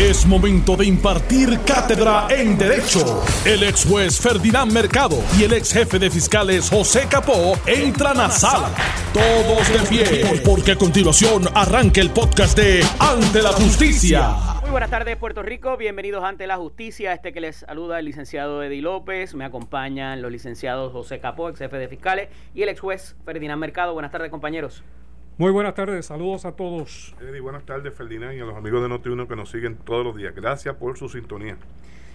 Es 0.00 0.24
momento 0.24 0.76
de 0.76 0.86
impartir 0.86 1.60
cátedra 1.60 2.26
en 2.30 2.56
Derecho. 2.56 3.22
El 3.44 3.62
ex 3.64 3.84
juez 3.84 4.18
Ferdinand 4.18 4.72
Mercado 4.72 5.22
y 5.38 5.44
el 5.44 5.52
ex 5.52 5.74
jefe 5.74 5.98
de 5.98 6.08
fiscales 6.08 6.70
José 6.70 7.06
Capó 7.06 7.52
entran 7.66 8.18
a 8.18 8.30
sala. 8.30 8.70
Todos 9.12 9.68
de 9.68 9.78
pie, 9.90 10.40
porque 10.42 10.72
a 10.72 10.76
continuación 10.76 11.42
arranca 11.54 12.00
el 12.00 12.08
podcast 12.08 12.56
de 12.56 12.82
Ante 12.98 13.42
la 13.42 13.52
Justicia. 13.52 14.36
Muy 14.62 14.70
buenas 14.70 14.88
tardes, 14.88 15.18
Puerto 15.18 15.42
Rico. 15.42 15.76
Bienvenidos 15.76 16.24
ante 16.24 16.46
la 16.46 16.56
justicia. 16.56 17.12
Este 17.12 17.34
que 17.34 17.42
les 17.42 17.56
saluda 17.56 17.98
el 17.98 18.06
licenciado 18.06 18.62
Eddie 18.62 18.80
López. 18.80 19.34
Me 19.34 19.44
acompañan 19.44 20.22
los 20.22 20.32
licenciados 20.32 20.94
José 20.94 21.20
Capó, 21.20 21.50
ex 21.50 21.58
jefe 21.58 21.76
de 21.76 21.88
fiscales, 21.88 22.30
y 22.54 22.62
el 22.62 22.70
ex 22.70 22.80
juez 22.80 23.16
Ferdinand 23.26 23.60
Mercado. 23.60 23.92
Buenas 23.92 24.12
tardes, 24.12 24.30
compañeros. 24.30 24.82
Muy 25.40 25.52
buenas 25.52 25.72
tardes, 25.74 26.04
saludos 26.04 26.44
a 26.44 26.52
todos. 26.52 27.14
Eddie, 27.18 27.40
buenas 27.40 27.64
tardes, 27.64 27.94
Ferdinand, 27.94 28.36
y 28.36 28.40
a 28.40 28.44
los 28.44 28.54
amigos 28.54 28.82
de 28.82 28.88
Noti1 28.94 29.26
que 29.26 29.36
nos 29.36 29.48
siguen 29.48 29.78
todos 29.78 30.04
los 30.04 30.14
días. 30.14 30.34
Gracias 30.34 30.76
por 30.76 30.98
su 30.98 31.08
sintonía. 31.08 31.56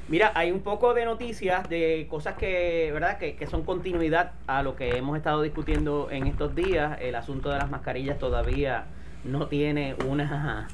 Mira, 0.09 0.31
hay 0.35 0.51
un 0.51 0.59
poco 0.59 0.93
de 0.93 1.05
noticias 1.05 1.67
de 1.67 2.05
cosas 2.07 2.35
que, 2.35 2.91
¿verdad? 2.93 3.17
Que, 3.17 3.35
que, 3.35 3.47
son 3.47 3.63
continuidad 3.63 4.33
a 4.45 4.61
lo 4.61 4.75
que 4.75 4.95
hemos 4.95 5.17
estado 5.17 5.41
discutiendo 5.41 6.09
en 6.11 6.27
estos 6.27 6.53
días. 6.53 6.99
El 7.01 7.15
asunto 7.15 7.49
de 7.49 7.57
las 7.57 7.67
mascarillas 7.67 8.19
todavía 8.19 8.85
no 9.23 9.47
tiene 9.47 9.95
una, 10.07 10.67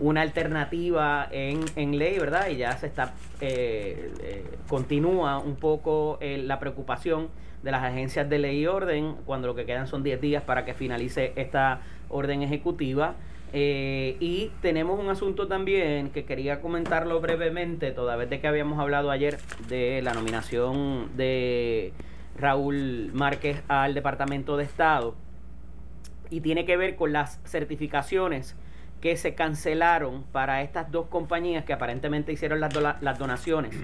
una 0.00 0.22
alternativa 0.22 1.28
en, 1.30 1.60
en 1.76 1.98
ley, 2.00 2.18
¿verdad? 2.18 2.48
Y 2.48 2.56
ya 2.56 2.76
se 2.78 2.88
está, 2.88 3.14
eh, 3.40 4.12
eh, 4.22 4.44
continúa 4.66 5.38
un 5.38 5.54
poco 5.54 6.18
eh, 6.20 6.38
la 6.38 6.58
preocupación 6.58 7.28
de 7.62 7.70
las 7.70 7.82
agencias 7.82 8.28
de 8.28 8.38
ley 8.38 8.60
y 8.60 8.66
orden 8.66 9.16
cuando 9.24 9.46
lo 9.46 9.54
que 9.54 9.64
quedan 9.64 9.86
son 9.86 10.02
10 10.02 10.20
días 10.20 10.42
para 10.42 10.64
que 10.64 10.74
finalice 10.74 11.32
esta 11.36 11.80
orden 12.08 12.42
ejecutiva. 12.42 13.14
Eh, 13.54 14.16
y 14.18 14.50
tenemos 14.62 14.98
un 14.98 15.10
asunto 15.10 15.46
también 15.46 16.10
que 16.10 16.24
quería 16.24 16.60
comentarlo 16.60 17.20
brevemente, 17.20 17.92
toda 17.92 18.16
vez 18.16 18.30
de 18.30 18.40
que 18.40 18.48
habíamos 18.48 18.78
hablado 18.78 19.10
ayer 19.10 19.38
de 19.68 20.00
la 20.02 20.14
nominación 20.14 21.14
de 21.16 21.92
Raúl 22.36 23.10
Márquez 23.12 23.62
al 23.68 23.94
Departamento 23.94 24.56
de 24.56 24.64
Estado. 24.64 25.14
Y 26.30 26.40
tiene 26.40 26.64
que 26.64 26.78
ver 26.78 26.96
con 26.96 27.12
las 27.12 27.40
certificaciones 27.44 28.56
que 29.02 29.16
se 29.16 29.34
cancelaron 29.34 30.22
para 30.32 30.62
estas 30.62 30.90
dos 30.90 31.08
compañías 31.08 31.64
que 31.64 31.74
aparentemente 31.74 32.32
hicieron 32.32 32.60
las, 32.60 32.72
do 32.72 32.80
las 32.80 33.18
donaciones 33.18 33.76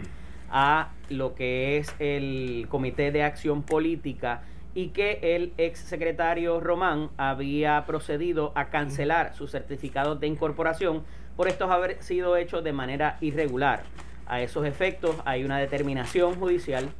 a 0.50 0.90
lo 1.08 1.34
que 1.34 1.78
es 1.78 1.94
el 1.98 2.66
Comité 2.68 3.10
de 3.12 3.22
Acción 3.22 3.62
Política 3.62 4.42
y 4.74 4.88
que 4.88 5.18
el 5.22 5.52
ex 5.58 5.80
secretario 5.80 6.60
Román 6.60 7.10
había 7.16 7.84
procedido 7.86 8.52
a 8.54 8.66
cancelar 8.66 9.34
sus 9.34 9.50
certificados 9.50 10.20
de 10.20 10.26
incorporación 10.26 11.02
por 11.36 11.48
estos 11.48 11.70
haber 11.70 12.02
sido 12.02 12.36
hechos 12.36 12.62
de 12.64 12.72
manera 12.72 13.16
irregular. 13.20 13.82
A 14.26 14.42
esos 14.42 14.66
efectos 14.66 15.16
hay 15.24 15.44
una 15.44 15.58
determinación 15.58 16.34
judicial 16.34 16.90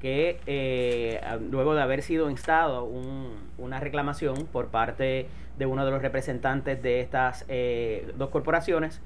que 0.00 0.40
eh, 0.46 1.20
luego 1.50 1.74
de 1.74 1.82
haber 1.82 2.02
sido 2.02 2.30
instado 2.30 2.84
un, 2.84 3.34
una 3.58 3.80
reclamación 3.80 4.46
por 4.46 4.68
parte 4.68 5.28
de 5.58 5.66
uno 5.66 5.84
de 5.84 5.90
los 5.90 6.02
representantes 6.02 6.82
de 6.82 7.00
estas 7.00 7.44
eh, 7.48 8.12
dos 8.16 8.30
corporaciones 8.30 9.00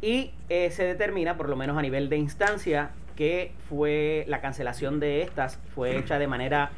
y 0.00 0.32
eh, 0.48 0.70
se 0.70 0.84
determina, 0.84 1.36
por 1.36 1.48
lo 1.48 1.56
menos 1.56 1.78
a 1.78 1.82
nivel 1.82 2.08
de 2.08 2.16
instancia, 2.16 2.90
que 3.16 3.52
fue 3.68 4.24
la 4.28 4.40
cancelación 4.40 5.00
de 5.00 5.22
estas 5.22 5.58
fue 5.74 5.96
hecha 5.96 6.18
de 6.18 6.26
manera 6.26 6.70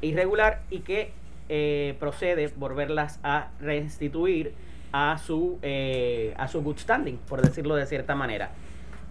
irregular 0.00 0.62
y 0.70 0.80
que 0.80 1.12
eh, 1.48 1.96
procede 2.00 2.52
volverlas 2.56 3.20
a 3.22 3.50
restituir 3.60 4.54
a 4.92 5.18
su 5.18 5.58
eh, 5.62 6.34
a 6.36 6.48
su 6.48 6.62
good 6.62 6.78
standing, 6.78 7.16
por 7.28 7.42
decirlo 7.42 7.74
de 7.74 7.86
cierta 7.86 8.14
manera. 8.14 8.50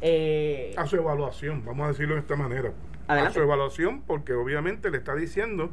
Eh, 0.02 0.74
a 0.78 0.86
su 0.88 0.96
evaluación, 0.96 1.64
vamos 1.66 1.86
a 1.86 1.88
decirlo 1.90 2.16
de 2.16 2.22
esta 2.22 2.36
manera. 2.36 2.72
Adelante. 3.08 3.32
A 3.32 3.34
su 3.34 3.42
evaluación, 3.42 4.02
porque 4.02 4.34
obviamente 4.34 4.90
le 4.90 4.98
está 4.98 5.16
diciendo 5.16 5.72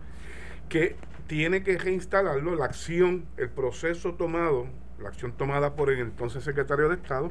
que 0.69 0.97
tiene 1.27 1.63
que 1.63 1.79
reinstalarlo, 1.79 2.55
la 2.57 2.65
acción, 2.65 3.25
el 3.37 3.49
proceso 3.49 4.15
tomado, 4.15 4.67
la 5.01 5.09
acción 5.09 5.33
tomada 5.33 5.75
por 5.75 5.91
el 5.91 6.01
entonces 6.01 6.43
secretario 6.43 6.89
de 6.89 6.97
Estado, 6.97 7.31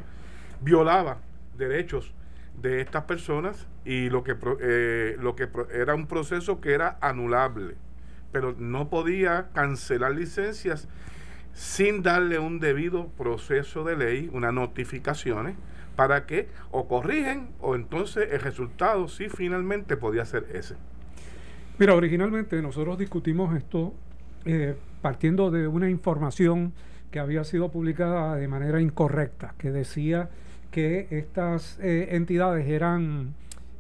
violaba 0.62 1.18
derechos 1.58 2.14
de 2.62 2.82
estas 2.82 3.04
personas 3.04 3.68
y 3.86 4.10
lo 4.10 4.24
que 4.24 4.36
eh, 4.62 5.16
lo 5.20 5.36
que 5.36 5.48
era 5.74 5.96
un 5.96 6.08
proceso 6.08 6.60
que 6.60 6.74
era 6.74 6.98
anulable 7.02 7.76
pero 8.32 8.56
no 8.58 8.90
podía 8.90 9.50
cancelar 9.54 10.16
licencias 10.16 10.88
sin 11.54 12.04
darle 12.04 12.40
un 12.40 12.60
debido 12.60 13.08
proceso 13.10 13.84
de 13.84 13.96
ley 13.96 14.30
unas 14.34 14.54
notificaciones 14.54 15.56
para 15.96 16.26
que 16.26 16.48
o 16.72 16.88
corrigen 16.88 17.50
o 17.60 17.76
entonces 17.76 18.30
el 18.32 18.40
resultado 18.42 19.08
sí 19.08 19.30
finalmente 19.30 19.98
podía 19.98 20.26
ser 20.26 20.46
ese. 20.54 20.76
Mira 21.80 21.96
originalmente 21.96 22.62
nosotros 22.62 22.98
discutimos 22.98 23.56
esto 23.56 23.94
eh, 24.46 24.76
partiendo 25.02 25.50
de 25.50 25.68
una 25.68 25.90
información 25.90 26.74
que 27.12 27.20
había 27.20 27.44
sido 27.44 27.72
publicada 27.72 28.36
de 28.36 28.48
manera 28.48 28.82
incorrecta 28.82 29.56
que 29.58 29.72
decía 29.72 30.30
que 30.78 31.08
estas 31.10 31.80
eh, 31.80 32.10
entidades 32.12 32.68
eran 32.68 33.34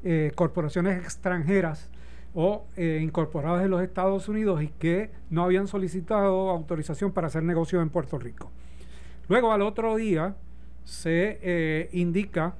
eh, 0.03 0.31
corporaciones 0.33 0.97
extranjeras 0.97 1.91
o 2.33 2.65
eh, 2.75 3.01
incorporadas 3.03 3.63
en 3.63 3.69
los 3.69 3.83
Estados 3.83 4.27
Unidos 4.27 4.63
y 4.63 4.69
que 4.69 5.11
no 5.29 5.43
habían 5.43 5.67
solicitado 5.67 6.49
autorización 6.49 7.11
para 7.11 7.27
hacer 7.27 7.43
negocios 7.43 7.83
en 7.83 7.91
Puerto 7.91 8.17
Rico. 8.17 8.49
Luego 9.29 9.51
al 9.51 9.61
otro 9.61 9.95
día 9.95 10.37
se 10.85 11.87
indica 11.91 12.55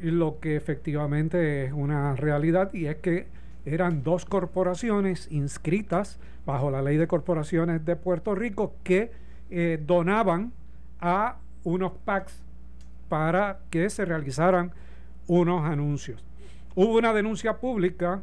lo 0.00 0.40
que 0.40 0.56
efectivamente 0.56 1.66
es 1.66 1.72
una 1.72 2.16
realidad 2.16 2.74
y 2.74 2.86
es 2.86 2.96
que 2.96 3.28
eran 3.64 4.02
dos 4.02 4.24
corporaciones 4.24 5.28
inscritas 5.30 6.18
bajo 6.44 6.72
la 6.72 6.82
ley 6.82 6.96
de 6.96 7.06
corporaciones 7.06 7.84
de 7.84 7.94
Puerto 7.94 8.34
Rico 8.34 8.74
que 8.82 9.12
donaban 9.86 10.52
a 11.00 11.36
unos 11.62 11.92
PACs 12.04 12.49
para 13.10 13.58
que 13.70 13.90
se 13.90 14.06
realizaran 14.06 14.72
unos 15.26 15.64
anuncios. 15.66 16.24
Hubo 16.76 16.96
una 16.96 17.12
denuncia 17.12 17.58
pública 17.58 18.22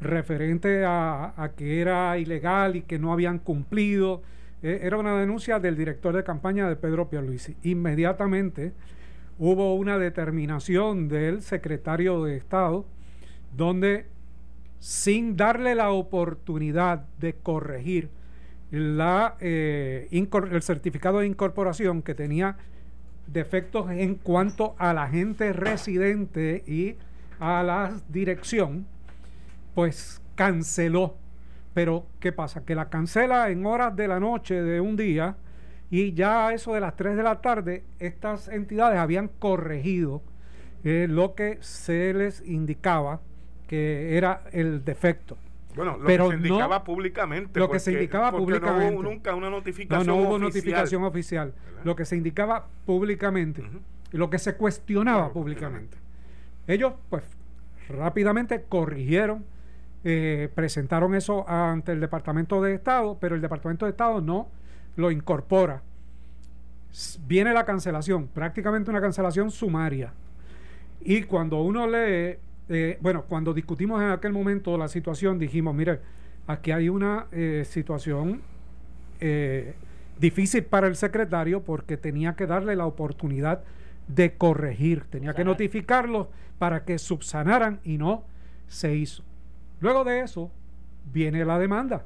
referente 0.00 0.84
a, 0.86 1.52
que 1.54 1.80
era 1.80 2.18
ilegal 2.18 2.76
y 2.76 2.82
que 2.82 2.98
no 2.98 3.12
habían 3.12 3.38
cumplido. 3.38 4.22
Eh, 4.62 4.80
era 4.82 4.96
una 4.96 5.16
denuncia 5.16 5.60
del 5.60 5.76
director 5.76 6.16
de 6.16 6.24
campaña 6.24 6.66
de 6.68 6.76
Pedro 6.76 7.10
Pierluisi. 7.10 7.56
Inmediatamente 7.62 8.72
hubo 9.38 9.74
una 9.74 9.98
determinación 9.98 11.08
del 11.08 11.42
secretario 11.42 12.24
de 12.24 12.36
Estado 12.38 12.86
donde 13.54 14.06
sin 14.80 15.36
darle 15.36 15.74
la 15.74 15.90
oportunidad 15.90 17.04
de 17.18 17.34
corregir 17.34 18.08
eh, 18.72 20.08
el 20.10 20.62
certificado 20.62 21.18
de 21.18 21.26
incorporación 21.26 22.00
que 22.02 22.14
tenía 22.14 22.56
defectos 23.32 23.90
en 23.90 24.16
cuanto 24.16 24.74
a 24.78 24.92
la 24.92 25.08
gente 25.08 25.52
residente 25.52 26.64
y 26.66 26.96
a 27.40 27.62
la 27.62 27.92
dirección, 28.08 28.86
pues 29.74 30.20
canceló. 30.34 31.16
Pero, 31.74 32.06
¿qué 32.20 32.32
pasa? 32.32 32.64
Que 32.64 32.74
la 32.74 32.88
cancela 32.88 33.50
en 33.50 33.64
horas 33.66 33.94
de 33.94 34.08
la 34.08 34.18
noche 34.18 34.62
de 34.62 34.80
un 34.80 34.96
día 34.96 35.36
y 35.90 36.12
ya 36.12 36.48
a 36.48 36.54
eso 36.54 36.74
de 36.74 36.80
las 36.80 36.96
3 36.96 37.16
de 37.16 37.22
la 37.22 37.40
tarde, 37.40 37.84
estas 37.98 38.48
entidades 38.48 38.98
habían 38.98 39.28
corregido 39.28 40.22
eh, 40.84 41.06
lo 41.08 41.34
que 41.34 41.58
se 41.60 42.12
les 42.12 42.44
indicaba 42.46 43.20
que 43.68 44.16
era 44.16 44.42
el 44.52 44.84
defecto. 44.84 45.36
Bueno, 45.78 45.96
lo 45.96 46.04
pero 46.04 46.24
que 46.24 46.30
se 46.30 46.36
indicaba 46.48 46.84
públicamente. 46.84 47.60
Lo 47.60 47.70
que 47.70 47.78
se 47.78 47.92
indicaba 47.92 48.32
públicamente. 48.32 48.92
No 48.94 49.00
hubo 49.00 49.02
nunca 49.08 49.34
una 49.34 49.48
notificación 49.48 50.06
No, 50.06 50.12
no 50.12 50.18
hubo 50.20 50.28
oficial. 50.34 50.40
notificación 50.42 51.04
oficial. 51.04 51.54
Lo 51.84 51.96
que 51.96 52.04
se 52.04 52.16
indicaba 52.16 52.66
públicamente. 52.84 53.62
Uh 53.62 53.64
-huh. 53.64 53.80
Lo 54.12 54.28
que 54.28 54.38
se 54.38 54.56
cuestionaba 54.56 55.18
claro, 55.18 55.32
públicamente. 55.34 55.96
Ellos, 56.66 56.94
pues, 57.08 57.24
rápidamente 57.88 58.64
corrigieron, 58.68 59.44
eh, 60.04 60.50
presentaron 60.54 61.14
eso 61.14 61.48
ante 61.48 61.92
el 61.92 62.00
Departamento 62.00 62.60
de 62.60 62.74
Estado, 62.74 63.16
pero 63.20 63.34
el 63.36 63.40
Departamento 63.40 63.86
de 63.86 63.90
Estado 63.90 64.20
no 64.20 64.48
lo 64.96 65.10
incorpora. 65.10 65.82
Viene 67.26 67.52
la 67.52 67.64
cancelación, 67.64 68.26
prácticamente 68.28 68.90
una 68.90 69.00
cancelación 69.00 69.50
sumaria. 69.50 70.12
Y 71.00 71.22
cuando 71.22 71.62
uno 71.62 71.86
lee 71.86 72.38
eh, 72.68 72.98
bueno, 73.00 73.24
cuando 73.24 73.54
discutimos 73.54 74.02
en 74.02 74.10
aquel 74.10 74.32
momento 74.32 74.76
la 74.76 74.88
situación, 74.88 75.38
dijimos, 75.38 75.74
mire, 75.74 76.00
aquí 76.46 76.70
hay 76.70 76.88
una 76.88 77.26
eh, 77.32 77.64
situación 77.66 78.42
eh, 79.20 79.74
difícil 80.18 80.64
para 80.64 80.86
el 80.86 80.96
secretario 80.96 81.62
porque 81.62 81.96
tenía 81.96 82.36
que 82.36 82.46
darle 82.46 82.76
la 82.76 82.86
oportunidad 82.86 83.62
de 84.06 84.34
corregir, 84.34 85.04
tenía 85.04 85.34
que 85.34 85.44
notificarlos 85.44 86.28
para 86.58 86.84
que 86.84 86.98
subsanaran 86.98 87.80
y 87.84 87.98
no 87.98 88.24
se 88.66 88.94
hizo. 88.94 89.22
Luego 89.80 90.04
de 90.04 90.20
eso 90.20 90.50
viene 91.12 91.44
la 91.44 91.58
demanda. 91.58 92.04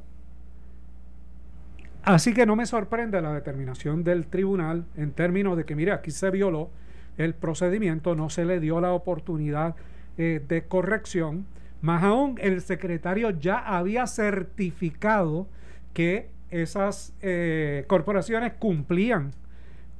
Así 2.04 2.34
que 2.34 2.46
no 2.46 2.56
me 2.56 2.66
sorprende 2.66 3.20
la 3.20 3.32
determinación 3.32 4.02
del 4.02 4.26
tribunal 4.26 4.84
en 4.96 5.12
términos 5.12 5.56
de 5.56 5.64
que, 5.64 5.76
mire, 5.76 5.92
aquí 5.92 6.10
se 6.10 6.30
violó 6.30 6.70
el 7.16 7.34
procedimiento, 7.34 8.14
no 8.16 8.28
se 8.28 8.44
le 8.44 8.58
dio 8.58 8.80
la 8.80 8.92
oportunidad 8.92 9.76
eh, 10.18 10.42
de 10.46 10.64
corrección. 10.64 11.46
Más 11.80 12.02
aún, 12.02 12.38
el 12.40 12.60
secretario 12.60 13.30
ya 13.30 13.58
había 13.58 14.06
certificado 14.06 15.46
que 15.94 16.30
esas 16.50 17.14
eh, 17.22 17.84
corporaciones 17.88 18.52
cumplían 18.54 19.32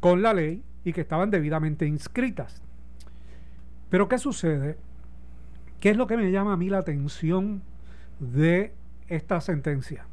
con 0.00 0.22
la 0.22 0.34
ley 0.34 0.62
y 0.84 0.92
que 0.92 1.00
estaban 1.00 1.30
debidamente 1.30 1.86
inscritas. 1.86 2.62
Pero 3.88 4.08
¿qué 4.08 4.18
sucede? 4.18 4.76
¿Qué 5.80 5.90
es 5.90 5.96
lo 5.96 6.06
que 6.06 6.16
me 6.16 6.30
llama 6.30 6.52
a 6.52 6.56
mí 6.56 6.68
la 6.68 6.78
atención 6.78 7.62
de 8.20 8.72
esta 9.08 9.40
sentencia? 9.40 10.06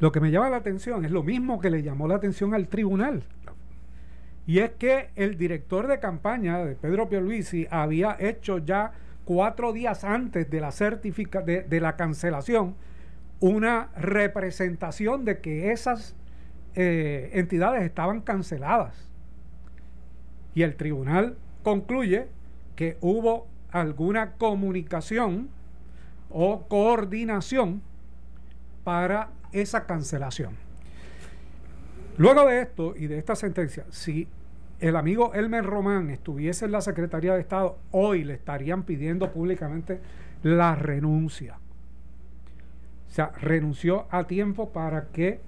Lo 0.00 0.12
que 0.12 0.20
me 0.20 0.30
llama 0.30 0.50
la 0.50 0.56
atención 0.58 1.04
es 1.04 1.10
lo 1.10 1.22
mismo 1.22 1.60
que 1.60 1.70
le 1.70 1.82
llamó 1.82 2.06
la 2.06 2.14
atención 2.14 2.54
al 2.54 2.68
tribunal. 2.68 3.24
Y 4.48 4.60
es 4.60 4.70
que 4.70 5.10
el 5.14 5.36
director 5.36 5.88
de 5.88 6.00
campaña 6.00 6.64
de 6.64 6.74
Pedro 6.74 7.10
Pierluisi 7.10 7.66
había 7.70 8.16
hecho 8.18 8.56
ya 8.56 8.92
cuatro 9.26 9.74
días 9.74 10.04
antes 10.04 10.48
de 10.48 10.60
la 10.62 10.72
certifica 10.72 11.42
de, 11.42 11.80
la 11.82 11.96
cancelación 11.96 12.74
una 13.40 13.90
representación 13.94 15.26
de 15.26 15.40
que 15.40 15.70
esas 15.70 16.16
eh, 16.74 17.28
entidades 17.34 17.82
estaban 17.82 18.22
canceladas. 18.22 19.10
Y 20.54 20.62
el 20.62 20.76
tribunal 20.76 21.36
concluye 21.62 22.28
que 22.74 22.96
hubo 23.02 23.48
alguna 23.70 24.32
comunicación 24.32 25.50
o 26.30 26.66
coordinación 26.68 27.82
para 28.82 29.28
esa 29.52 29.84
cancelación. 29.84 30.56
Luego 32.16 32.46
de 32.46 32.62
esto 32.62 32.94
y 32.96 33.08
de 33.08 33.18
esta 33.18 33.36
sentencia, 33.36 33.84
si 33.90 34.26
el 34.80 34.96
amigo 34.96 35.34
Elmer 35.34 35.64
Román 35.64 36.10
estuviese 36.10 36.64
en 36.64 36.72
la 36.72 36.80
Secretaría 36.80 37.34
de 37.34 37.40
Estado, 37.40 37.78
hoy 37.90 38.24
le 38.24 38.34
estarían 38.34 38.84
pidiendo 38.84 39.32
públicamente 39.32 40.00
la 40.42 40.74
renuncia. 40.76 41.58
O 43.08 43.10
sea, 43.10 43.32
renunció 43.40 44.06
a 44.10 44.24
tiempo 44.24 44.70
para 44.70 45.06
que 45.06 45.40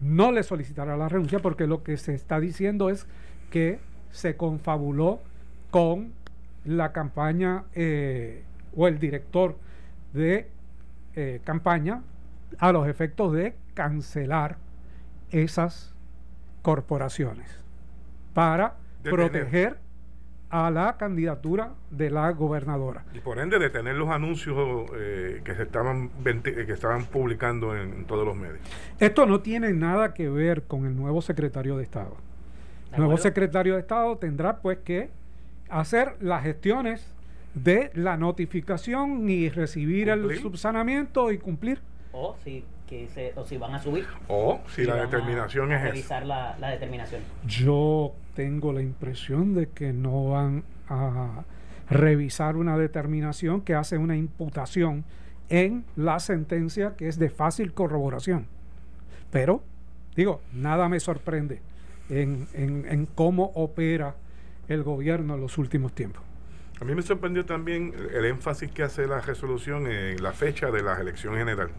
no 0.00 0.30
le 0.30 0.42
solicitara 0.42 0.96
la 0.96 1.08
renuncia, 1.08 1.40
porque 1.40 1.66
lo 1.66 1.82
que 1.82 1.96
se 1.96 2.14
está 2.14 2.38
diciendo 2.38 2.90
es 2.90 3.06
que 3.50 3.80
se 4.12 4.36
confabuló 4.36 5.20
con 5.70 6.12
la 6.64 6.92
campaña 6.92 7.64
eh, 7.74 8.44
o 8.76 8.86
el 8.86 8.98
director 8.98 9.56
de 10.12 10.48
eh, 11.16 11.40
campaña 11.44 12.02
a 12.58 12.70
los 12.72 12.86
efectos 12.86 13.32
de 13.32 13.54
cancelar 13.74 14.58
esas 15.30 15.92
corporaciones 16.62 17.65
para 18.36 18.74
proteger 19.02 19.78
a 20.50 20.70
la 20.70 20.98
candidatura 20.98 21.72
de 21.90 22.10
la 22.10 22.30
gobernadora. 22.32 23.02
Y 23.14 23.20
por 23.20 23.38
ende 23.38 23.58
detener 23.58 23.94
los 23.94 24.10
anuncios 24.10 24.90
eh, 24.94 25.40
que 25.42 25.54
se 25.54 25.62
estaban 25.62 26.10
que 26.22 26.70
estaban 26.70 27.06
publicando 27.06 27.74
en, 27.74 28.04
todos 28.04 28.26
los 28.26 28.36
medios. 28.36 28.58
Esto 29.00 29.24
no 29.24 29.40
tiene 29.40 29.72
nada 29.72 30.12
que 30.12 30.28
ver 30.28 30.64
con 30.64 30.84
el 30.84 30.94
nuevo 30.94 31.22
secretario 31.22 31.78
de 31.78 31.84
Estado. 31.84 32.14
El 32.92 32.98
nuevo 32.98 33.16
secretario 33.16 33.72
de 33.72 33.80
Estado 33.80 34.18
tendrá 34.18 34.58
pues 34.58 34.78
que 34.84 35.08
hacer 35.70 36.16
las 36.20 36.42
gestiones 36.42 37.10
de 37.54 37.90
la 37.94 38.18
notificación 38.18 39.30
y 39.30 39.48
recibir 39.48 40.10
el 40.10 40.38
subsanamiento 40.40 41.32
y 41.32 41.38
cumplir. 41.38 41.80
O 42.12 42.36
si, 42.44 42.66
que 42.88 43.08
se, 43.08 43.32
o 43.36 43.44
si 43.44 43.56
van 43.56 43.74
a 43.74 43.82
subir. 43.82 44.06
O 44.28 44.60
si, 44.68 44.84
la 44.84 44.96
determinación 44.96 45.72
es 45.72 45.82
revisar 45.82 46.24
la, 46.24 46.56
la 46.58 46.70
determinación. 46.70 47.22
Yo 47.46 48.14
tengo 48.34 48.72
la 48.72 48.82
impresión 48.82 49.54
de 49.54 49.68
que 49.68 49.92
no 49.92 50.30
van 50.30 50.64
a 50.88 51.44
revisar 51.88 52.56
una 52.56 52.76
determinación 52.76 53.60
que 53.60 53.74
hace 53.74 53.98
una 53.98 54.16
imputación 54.16 55.04
en 55.48 55.84
la 55.96 56.18
sentencia 56.20 56.94
que 56.96 57.08
es 57.08 57.18
de 57.18 57.30
fácil 57.30 57.72
corroboración. 57.72 58.46
Pero, 59.30 59.62
digo, 60.14 60.40
nada 60.52 60.88
me 60.88 61.00
sorprende 61.00 61.60
en, 62.08 62.48
en, 62.54 63.06
cómo 63.06 63.52
opera 63.54 64.14
el 64.68 64.82
gobierno 64.82 65.34
en 65.34 65.40
los 65.40 65.58
últimos 65.58 65.92
tiempos. 65.92 66.22
A 66.80 66.84
mí 66.84 66.94
me 66.94 67.02
sorprendió 67.02 67.44
también 67.46 67.94
el 68.12 68.24
énfasis 68.26 68.70
que 68.70 68.82
hace 68.82 69.06
la 69.06 69.20
resolución 69.20 69.86
en 69.86 70.22
la 70.22 70.32
fecha 70.32 70.70
de 70.70 70.82
la 70.82 71.00
elección 71.00 71.34
general, 71.34 71.70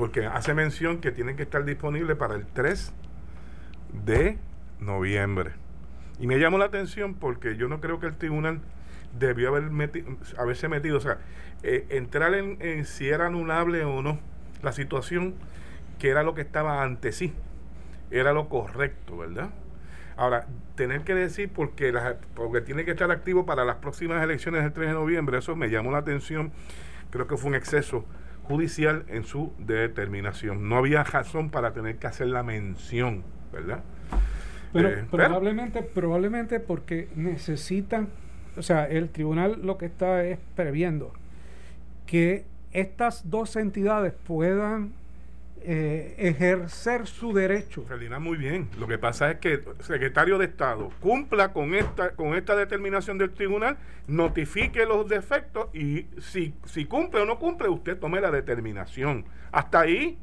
porque 0.00 0.24
hace 0.24 0.54
mención 0.54 1.02
que 1.02 1.12
tienen 1.12 1.36
que 1.36 1.42
estar 1.42 1.62
disponibles 1.62 2.16
para 2.16 2.34
el 2.34 2.46
3 2.46 2.90
de 4.06 4.38
noviembre. 4.80 5.50
Y 6.18 6.26
me 6.26 6.38
llamó 6.38 6.56
la 6.56 6.64
atención 6.64 7.12
porque 7.12 7.56
yo 7.58 7.68
no 7.68 7.82
creo 7.82 8.00
que 8.00 8.06
el 8.06 8.16
tribunal 8.16 8.62
debió 9.18 9.50
haber 9.50 9.64
haberse 10.38 10.68
metido, 10.68 10.96
o 10.96 11.00
sea, 11.00 11.18
eh, 11.62 11.84
entrar 11.90 12.32
en, 12.32 12.86
si 12.86 13.10
era 13.10 13.26
anulable 13.26 13.84
o 13.84 14.00
no 14.00 14.18
la 14.62 14.72
situación, 14.72 15.34
que 15.98 16.08
era 16.08 16.22
lo 16.22 16.32
que 16.32 16.40
estaba 16.40 16.82
ante 16.82 17.12
sí, 17.12 17.34
era 18.10 18.32
lo 18.32 18.48
correcto, 18.48 19.18
¿verdad? 19.18 19.50
Ahora, 20.16 20.46
tener 20.76 21.02
que 21.02 21.14
decir 21.14 21.50
porque, 21.54 21.92
porque 22.34 22.62
tiene 22.62 22.86
que 22.86 22.92
estar 22.92 23.10
activo 23.10 23.44
para 23.44 23.66
las 23.66 23.76
próximas 23.76 24.24
elecciones 24.24 24.62
del 24.62 24.72
3 24.72 24.88
de 24.88 24.94
noviembre, 24.94 25.36
eso 25.36 25.56
me 25.56 25.68
llamó 25.68 25.92
la 25.92 25.98
atención, 25.98 26.52
creo 27.10 27.26
que 27.26 27.36
fue 27.36 27.50
un 27.50 27.54
exceso 27.54 28.06
judicial 28.50 29.04
en 29.08 29.22
su 29.22 29.52
determinación. 29.58 30.68
No 30.68 30.76
había 30.76 31.04
razón 31.04 31.50
para 31.50 31.72
tener 31.72 31.98
que 31.98 32.08
hacer 32.08 32.26
la 32.26 32.42
mención, 32.42 33.22
¿verdad? 33.52 33.84
Pero 34.72 34.88
eh, 34.88 35.04
probablemente, 35.08 35.82
probablemente 35.82 36.58
porque 36.58 37.08
necesitan, 37.14 38.08
o 38.56 38.62
sea, 38.62 38.86
el 38.86 39.08
tribunal 39.10 39.60
lo 39.62 39.78
que 39.78 39.86
está 39.86 40.24
es 40.24 40.38
previendo 40.56 41.12
que 42.06 42.44
estas 42.72 43.30
dos 43.30 43.54
entidades 43.54 44.12
puedan 44.26 44.92
eh, 45.62 46.14
ejercer 46.18 47.06
su 47.06 47.32
derecho. 47.32 47.82
Ferdinand, 47.82 48.22
muy 48.22 48.36
bien. 48.36 48.68
Lo 48.78 48.86
que 48.86 48.98
pasa 48.98 49.30
es 49.30 49.38
que 49.38 49.54
el 49.54 49.64
secretario 49.80 50.38
de 50.38 50.46
Estado 50.46 50.90
cumpla 51.00 51.52
con 51.52 51.74
esta, 51.74 52.10
con 52.16 52.34
esta 52.34 52.56
determinación 52.56 53.18
del 53.18 53.30
tribunal, 53.30 53.76
notifique 54.06 54.86
los 54.86 55.08
defectos 55.08 55.68
y 55.74 56.06
si, 56.20 56.54
si 56.64 56.84
cumple 56.86 57.20
o 57.20 57.26
no 57.26 57.38
cumple, 57.38 57.68
usted 57.68 57.98
tome 57.98 58.20
la 58.20 58.30
determinación. 58.30 59.24
Hasta 59.52 59.80
ahí 59.80 60.18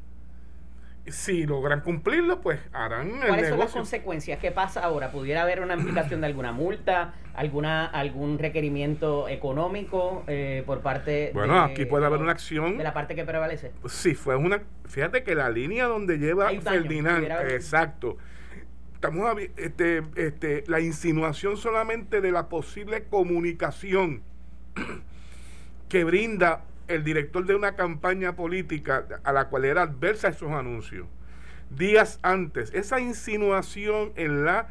si 1.10 1.46
logran 1.46 1.80
cumplirlo, 1.80 2.40
pues 2.40 2.60
harán 2.72 3.22
el 3.22 3.28
¿Cuáles 3.28 3.48
son 3.48 3.58
las 3.58 3.72
consecuencias? 3.72 4.38
¿Qué 4.38 4.50
pasa 4.50 4.82
ahora? 4.84 5.10
¿Pudiera 5.10 5.42
haber 5.42 5.60
una 5.60 5.74
implicación 5.74 6.20
de 6.20 6.26
alguna 6.26 6.52
multa, 6.52 7.14
alguna 7.34 7.86
algún 7.86 8.38
requerimiento 8.38 9.28
económico 9.28 10.24
eh, 10.26 10.62
por 10.66 10.80
parte 10.80 11.30
Bueno, 11.34 11.60
aquí 11.60 11.84
puede 11.84 12.06
haber 12.06 12.20
una 12.20 12.32
acción 12.32 12.78
de 12.78 12.84
la 12.84 12.92
parte 12.92 13.14
que 13.14 13.24
prevalece. 13.24 13.72
Sí, 13.86 14.14
fue 14.14 14.36
una 14.36 14.62
fíjate 14.86 15.22
que 15.22 15.34
la 15.34 15.50
línea 15.50 15.86
donde 15.86 16.18
lleva 16.18 16.50
Ferdinand, 16.60 17.24
exacto. 17.50 18.16
Estamos 18.94 19.36
este, 19.56 20.02
este, 20.16 20.64
la 20.66 20.80
insinuación 20.80 21.56
solamente 21.56 22.20
de 22.20 22.32
la 22.32 22.48
posible 22.48 23.04
comunicación 23.04 24.22
que 25.88 26.02
brinda 26.02 26.64
el 26.88 27.04
director 27.04 27.46
de 27.46 27.54
una 27.54 27.76
campaña 27.76 28.34
política 28.34 29.06
a 29.22 29.32
la 29.32 29.48
cual 29.48 29.64
era 29.64 29.82
adversa 29.82 30.28
esos 30.28 30.50
anuncios, 30.50 31.06
días 31.70 32.18
antes, 32.22 32.72
esa 32.74 32.98
insinuación 33.00 34.12
en 34.16 34.44
la 34.44 34.68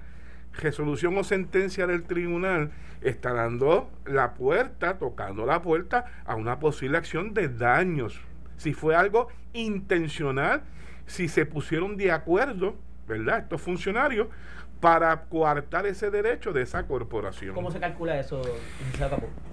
resolución 0.54 1.18
o 1.18 1.24
sentencia 1.24 1.88
del 1.88 2.04
tribunal 2.04 2.72
está 3.02 3.34
dando 3.34 3.90
la 4.06 4.34
puerta, 4.34 4.98
tocando 4.98 5.46
la 5.46 5.62
puerta 5.62 6.06
a 6.26 6.36
una 6.36 6.60
posible 6.60 6.98
acción 6.98 7.34
de 7.34 7.48
daños. 7.48 8.20
Si 8.58 8.74
fue 8.74 8.96
algo 8.96 9.28
intencional, 9.54 10.64
si 11.06 11.28
se 11.28 11.46
pusieron 11.46 11.96
de 11.96 12.12
acuerdo, 12.12 12.76
¿verdad? 13.08 13.40
Estos 13.40 13.62
funcionarios 13.62 14.28
para 14.80 15.24
coartar 15.26 15.86
ese 15.86 16.12
derecho 16.12 16.54
de 16.54 16.64
esa 16.64 16.86
corporación. 16.86 17.54
¿Cómo 17.54 17.72
se 17.72 17.80
calcula 17.80 18.20
eso, 18.20 18.42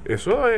Eso 0.04 0.48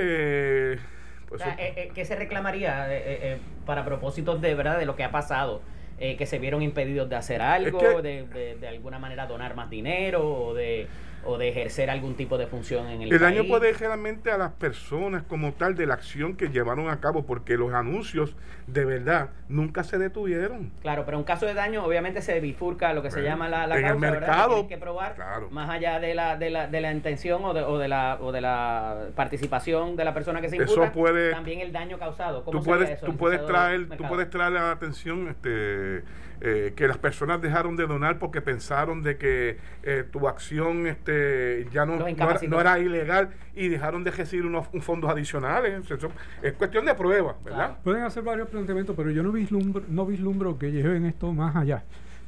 es... 1.37 1.43
Pues 1.43 1.59
eh, 1.59 1.75
eh, 1.77 1.91
¿Qué 1.95 2.05
se 2.05 2.17
reclamaría 2.17 2.87
eh, 2.89 3.39
para 3.65 3.85
propósitos 3.85 4.41
de 4.41 4.55
verdad 4.55 4.79
de 4.79 4.87
lo 4.87 4.97
que 4.97 5.05
ha 5.05 5.11
pasado? 5.11 5.63
que 5.99 6.27
se 6.27 6.39
vieron 6.39 6.61
impedidos 6.61 7.09
de 7.09 7.17
hacer 7.17 7.41
algo, 7.41 8.03
de, 8.03 8.27
de, 8.27 8.57
de, 8.57 8.69
alguna 8.69 8.99
manera 8.99 9.27
donar 9.27 9.57
más 9.57 9.71
dinero 9.71 10.29
o 10.29 10.53
de 10.53 10.87
o 11.27 11.39
de 11.39 11.49
ejercer 11.49 11.91
algún 11.91 12.15
tipo 12.15 12.39
de 12.39 12.47
función 12.47 12.89
en 12.89 13.03
el, 13.03 13.13
el 13.13 13.19
daño 13.19 13.45
puede 13.47 13.71
ir 13.71 13.79
realmente 13.79 14.31
a 14.31 14.39
las 14.39 14.53
personas 14.53 15.23
como 15.25 15.53
tal 15.53 15.75
de 15.75 15.87
la 15.87 15.95
acción 15.95 16.37
que 16.37 16.49
llevaron 16.49 16.89
a 16.89 17.01
cabo, 17.01 17.27
porque 17.27 17.57
los 17.57 17.73
anuncios 17.73 18.37
de 18.67 18.85
verdad 18.85 19.31
nunca 19.49 19.85
se 19.85 19.99
detuvieron. 19.99 20.73
Claro, 20.83 21.05
pero 21.05 21.19
en 21.19 21.25
caso 21.25 21.47
de 21.47 21.55
daño 21.55 21.85
obviamente 21.85 22.23
se 22.23 22.41
bifurca 22.41 22.93
lo 22.93 23.03
que 23.03 23.11
se 23.11 23.23
llama 23.23 23.49
la, 23.49 23.67
la 23.67 23.79
en 23.79 23.87
el 23.87 23.97
mercado, 23.99 24.57
hay 24.57 24.67
que 24.67 24.79
probar 24.79 25.17
más 25.51 25.71
allá 25.71 26.01
de 26.01 26.15
la, 26.15 26.37
de 26.37 26.51
la, 26.51 26.67
de 26.67 26.81
la 26.81 26.93
intención 26.93 27.45
o 27.45 27.55
de, 27.55 27.63
o 27.63 27.79
de 27.79 27.89
la 27.89 28.19
o 28.21 28.33
de 28.33 28.41
la 28.41 29.09
participación 29.15 29.97
de 29.97 30.05
la 30.05 30.15
persona 30.15 30.41
que 30.41 30.49
se 30.49 30.57
imputa, 30.57 30.85
eso 30.85 30.93
puede, 30.93 31.31
también 31.31 31.61
el 31.61 31.73
daño 31.73 31.99
causado. 31.99 32.43
tú 32.43 32.63
puedes, 32.63 33.01
tú 33.01 33.17
puedes 33.17 33.45
traer, 33.47 33.89
tú 33.89 34.05
puedes 34.09 34.31
traer 34.31 34.53
la 34.53 34.71
atención 34.71 35.29
este 35.29 36.05
eh, 36.41 36.75
que 36.77 36.87
las 36.87 36.99
personas 36.99 37.41
dejaron 37.41 37.77
de 37.77 37.87
donar 37.87 38.19
porque 38.19 38.43
pensaron 38.43 39.03
de 39.03 39.17
que 39.17 39.57
eh, 39.83 40.05
tu 40.11 40.29
acción 40.29 40.87
este 40.87 41.16
eh, 41.17 41.69
ya 41.73 41.87
no, 41.87 41.95
era, 41.95 42.11
incapacitó. 42.11 42.51
no 42.51 42.61
era 42.61 42.79
ilegal 42.79 43.31
y 43.55 43.69
dejaron 43.69 44.05
de 44.05 44.11
recibir 44.11 44.45
unos, 44.47 44.67
un 44.73 44.83
fondos 44.83 45.11
adicionales. 45.11 45.91
Eso 45.91 46.11
es 46.43 46.53
cuestión 46.55 46.85
de 46.85 46.95
prueba, 46.95 47.37
¿verdad? 47.45 47.59
Claro. 47.59 47.77
Pueden 47.83 48.03
hacer 48.03 48.23
varios 48.23 48.49
planteamientos, 48.49 48.95
pero 48.97 49.11
yo 49.11 49.23
no 49.23 49.33
vislumbro, 49.33 49.83
no 49.89 50.07
vislumbro 50.07 50.59
que 50.59 50.71
lleven 50.73 51.07
esto 51.07 51.33
más 51.33 51.57
allá. 51.57 51.85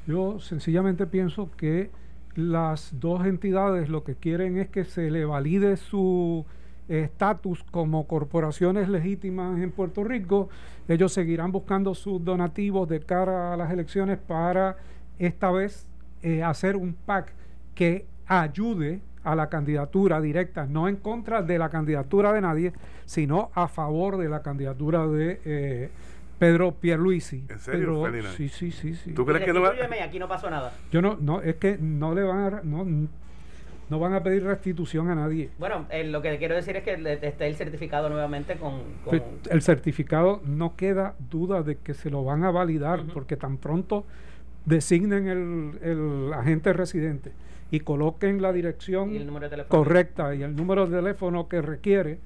Yo 0.06 0.40
sencillamente 0.40 1.06
pienso 1.06 1.50
que 1.56 1.90
las 2.34 2.98
dos 2.98 3.26
entidades 3.26 3.88
lo 3.88 4.04
que 4.04 4.14
quieren 4.14 4.58
es 4.58 4.68
que 4.68 4.84
se 4.84 5.10
le 5.10 5.24
valide 5.24 5.76
su 5.76 6.46
estatus 6.88 7.62
como 7.70 8.06
corporaciones 8.06 8.88
legítimas 8.88 9.60
en 9.60 9.70
Puerto 9.70 10.04
Rico. 10.04 10.48
Ellos 10.88 11.12
seguirán 11.12 11.52
buscando 11.52 11.94
sus 11.94 12.24
donativos 12.24 12.88
de 12.88 13.00
cara 13.00 13.52
a 13.52 13.56
las 13.56 13.70
elecciones 13.70 14.18
para 14.18 14.76
esta 15.18 15.50
vez 15.50 15.86
eh, 16.22 16.42
hacer 16.42 16.76
un 16.76 16.94
PAC 16.94 17.32
que 17.74 18.06
ayude 18.28 19.00
a 19.24 19.34
la 19.34 19.48
candidatura 19.48 20.20
directa, 20.20 20.66
no 20.66 20.88
en 20.88 20.96
contra 20.96 21.42
de 21.42 21.58
la 21.58 21.68
candidatura 21.68 22.32
de 22.32 22.40
nadie, 22.40 22.72
sino 23.04 23.50
a 23.54 23.68
favor 23.68 24.16
de 24.16 24.28
la 24.28 24.42
candidatura 24.42 25.06
de 25.06 25.40
eh, 25.44 25.90
Pedro 26.38 26.72
Pierluisi. 26.72 27.44
¿En 27.48 27.58
serio, 27.58 28.02
Pedro- 28.04 28.30
sí, 28.30 28.48
sí, 28.48 28.70
sí, 28.70 28.94
sí. 28.94 29.12
¿Tú 29.12 29.26
crees 29.26 29.44
que 29.44 29.52
no 29.52 29.60
va- 29.62 29.74
aquí 30.04 30.18
no 30.18 30.28
pasó 30.28 30.48
nada. 30.48 30.72
Yo 30.92 31.02
no, 31.02 31.16
no, 31.20 31.40
es 31.42 31.56
que 31.56 31.76
no 31.78 32.14
le 32.14 32.22
van 32.22 32.38
a, 32.54 32.60
no, 32.62 32.86
no 33.90 33.98
van 33.98 34.14
a 34.14 34.22
pedir 34.22 34.44
restitución 34.44 35.10
a 35.10 35.14
nadie. 35.14 35.50
Bueno, 35.58 35.86
eh, 35.90 36.04
lo 36.04 36.22
que 36.22 36.38
quiero 36.38 36.54
decir 36.54 36.76
es 36.76 36.84
que 36.84 36.96
le- 36.96 37.14
esté 37.26 37.48
el 37.48 37.56
certificado 37.56 38.08
nuevamente 38.08 38.54
con... 38.56 38.74
con- 39.04 39.10
Pues, 39.10 39.22
El 39.50 39.62
certificado 39.62 40.40
no 40.46 40.76
queda 40.76 41.14
duda 41.30 41.62
de 41.62 41.76
que 41.76 41.92
se 41.94 42.08
lo 42.08 42.22
van 42.24 42.44
a 42.44 42.50
validar, 42.50 43.00
Ujú. 43.00 43.12
porque 43.14 43.36
tan 43.36 43.56
pronto 43.58 44.04
designen 44.64 45.26
el, 45.28 45.78
el 45.82 46.32
agente 46.34 46.72
residente 46.72 47.32
y 47.70 47.80
coloquen 47.80 48.40
la 48.40 48.52
dirección 48.52 49.14
Y 49.14 49.18
correcta 49.68 50.34
y 50.34 50.42
el 50.42 50.56
número 50.56 50.86
de 50.86 50.96
teléfono 50.96 51.48
que 51.48 51.60
requiere, 51.60 52.18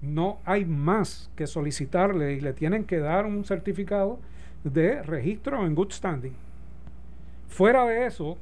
no 0.00 0.38
hay 0.44 0.64
más 0.64 1.30
que 1.36 1.46
solicitarle 1.46 2.34
y 2.34 2.40
le 2.40 2.52
tienen 2.52 2.84
que 2.84 2.98
dar 2.98 3.26
un 3.26 3.44
certificado 3.44 4.18
de 4.64 5.02
registro 5.02 5.66
en 5.66 5.74
good 5.74 5.92
standing. 5.92 6.34
Fuera 7.48 7.84
de 7.86 8.06
eso, 8.06 8.38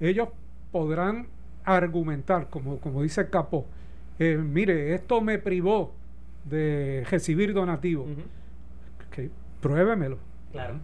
ellos 0.00 0.28
podrán 0.70 1.26
argumentar, 1.64 2.48
como, 2.48 2.78
como 2.78 3.02
dice 3.02 3.28
Capó, 3.28 3.66
eh, 4.18 4.36
mire, 4.36 4.94
esto 4.94 5.20
me 5.20 5.38
privó 5.38 5.92
de 6.44 7.06
recibir 7.10 7.52
Ok, 9.08 9.30
pruébemelo. 9.60 10.18
Claro. 10.52 10.74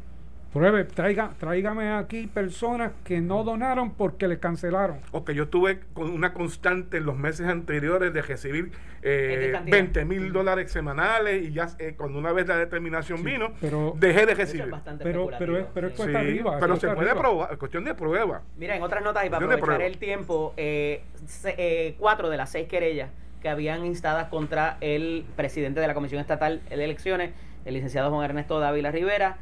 Pruebe, 0.52 0.84
traiga, 0.84 1.32
tráigame 1.38 1.92
aquí 1.92 2.26
personas 2.28 2.92
que 3.04 3.20
no 3.20 3.44
donaron 3.44 3.90
porque 3.92 4.26
le 4.26 4.38
cancelaron. 4.38 5.00
O 5.12 5.22
que 5.22 5.34
yo 5.34 5.48
tuve 5.48 5.80
con 5.92 6.08
una 6.10 6.32
constante 6.32 6.96
en 6.96 7.04
los 7.04 7.16
meses 7.16 7.46
anteriores 7.46 8.12
de 8.14 8.22
recibir 8.22 8.72
eh, 9.02 9.32
¿En 9.34 9.40
qué 9.40 9.52
cantidad? 9.52 9.76
20 9.76 10.04
mil 10.06 10.32
dólares 10.32 10.72
semanales 10.72 11.44
y 11.46 11.52
ya 11.52 11.68
eh, 11.78 11.94
cuando 11.96 12.18
una 12.18 12.32
vez 12.32 12.48
la 12.48 12.56
determinación 12.56 13.18
Sí, 13.18 13.24
vino, 13.24 13.52
pero- 13.60 13.92
dejé 13.98 14.24
de 14.24 14.32
es 14.32 14.38
recibir. 14.38 14.72
Pero- 15.02 15.28
pero 15.38 15.58
es- 15.58 15.66
pero 15.74 15.88
es 15.88 15.92
sí. 15.92 15.96
cuesta 15.98 16.20
Sí, 16.20 16.26
arriba, 16.26 16.56
pero 16.58 16.76
se 16.76 16.88
puede 16.88 17.10
arriba. 17.10 17.20
probar, 17.22 17.52
es 17.52 17.58
cuestión 17.58 17.84
de 17.84 17.94
prueba. 17.94 18.42
Mira, 18.56 18.76
en 18.76 18.82
otras 18.82 19.04
notas 19.04 19.26
y 19.26 19.30
para 19.30 19.44
aprovechar 19.44 19.82
el 19.82 19.98
tiempo, 19.98 20.54
eh, 20.56 21.02
se- 21.26 21.54
eh, 21.58 21.96
cuatro 21.98 22.30
de 22.30 22.36
las 22.38 22.50
seis 22.50 22.66
querellas 22.66 23.10
que 23.42 23.50
habían 23.50 23.84
instadas 23.84 24.28
contra 24.28 24.78
el 24.80 25.26
presidente 25.36 25.80
de 25.80 25.86
la 25.86 25.92
Comisión 25.94 26.20
Estatal 26.20 26.62
de 26.70 26.82
Elecciones, 26.82 27.32
el 27.66 27.74
licenciado 27.74 28.10
Juan 28.10 28.24
Ernesto 28.24 28.58
Dávila 28.58 28.90
Rivera, 28.90 29.36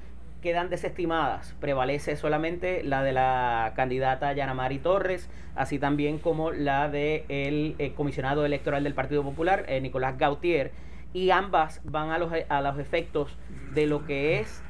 quedan 0.44 0.68
desestimadas. 0.68 1.54
Prevalece 1.58 2.16
solamente 2.16 2.84
la 2.84 3.02
de 3.02 3.12
la 3.12 3.72
candidata 3.74 4.30
Yanamari 4.34 4.78
Torres, 4.78 5.28
así 5.56 5.78
también 5.78 6.18
como 6.18 6.52
la 6.52 6.88
del 6.90 7.24
el, 7.30 7.74
eh, 7.78 7.94
comisionado 7.96 8.44
electoral 8.44 8.84
del 8.84 8.92
Partido 8.94 9.22
Popular, 9.22 9.64
eh, 9.68 9.80
Nicolás 9.80 10.18
Gautier, 10.18 10.70
y 11.14 11.30
ambas 11.30 11.80
van 11.84 12.10
a 12.10 12.18
los, 12.18 12.30
a 12.48 12.60
los 12.60 12.78
efectos 12.78 13.36
de 13.72 13.86
lo 13.86 14.04
que 14.04 14.38
es 14.40 14.62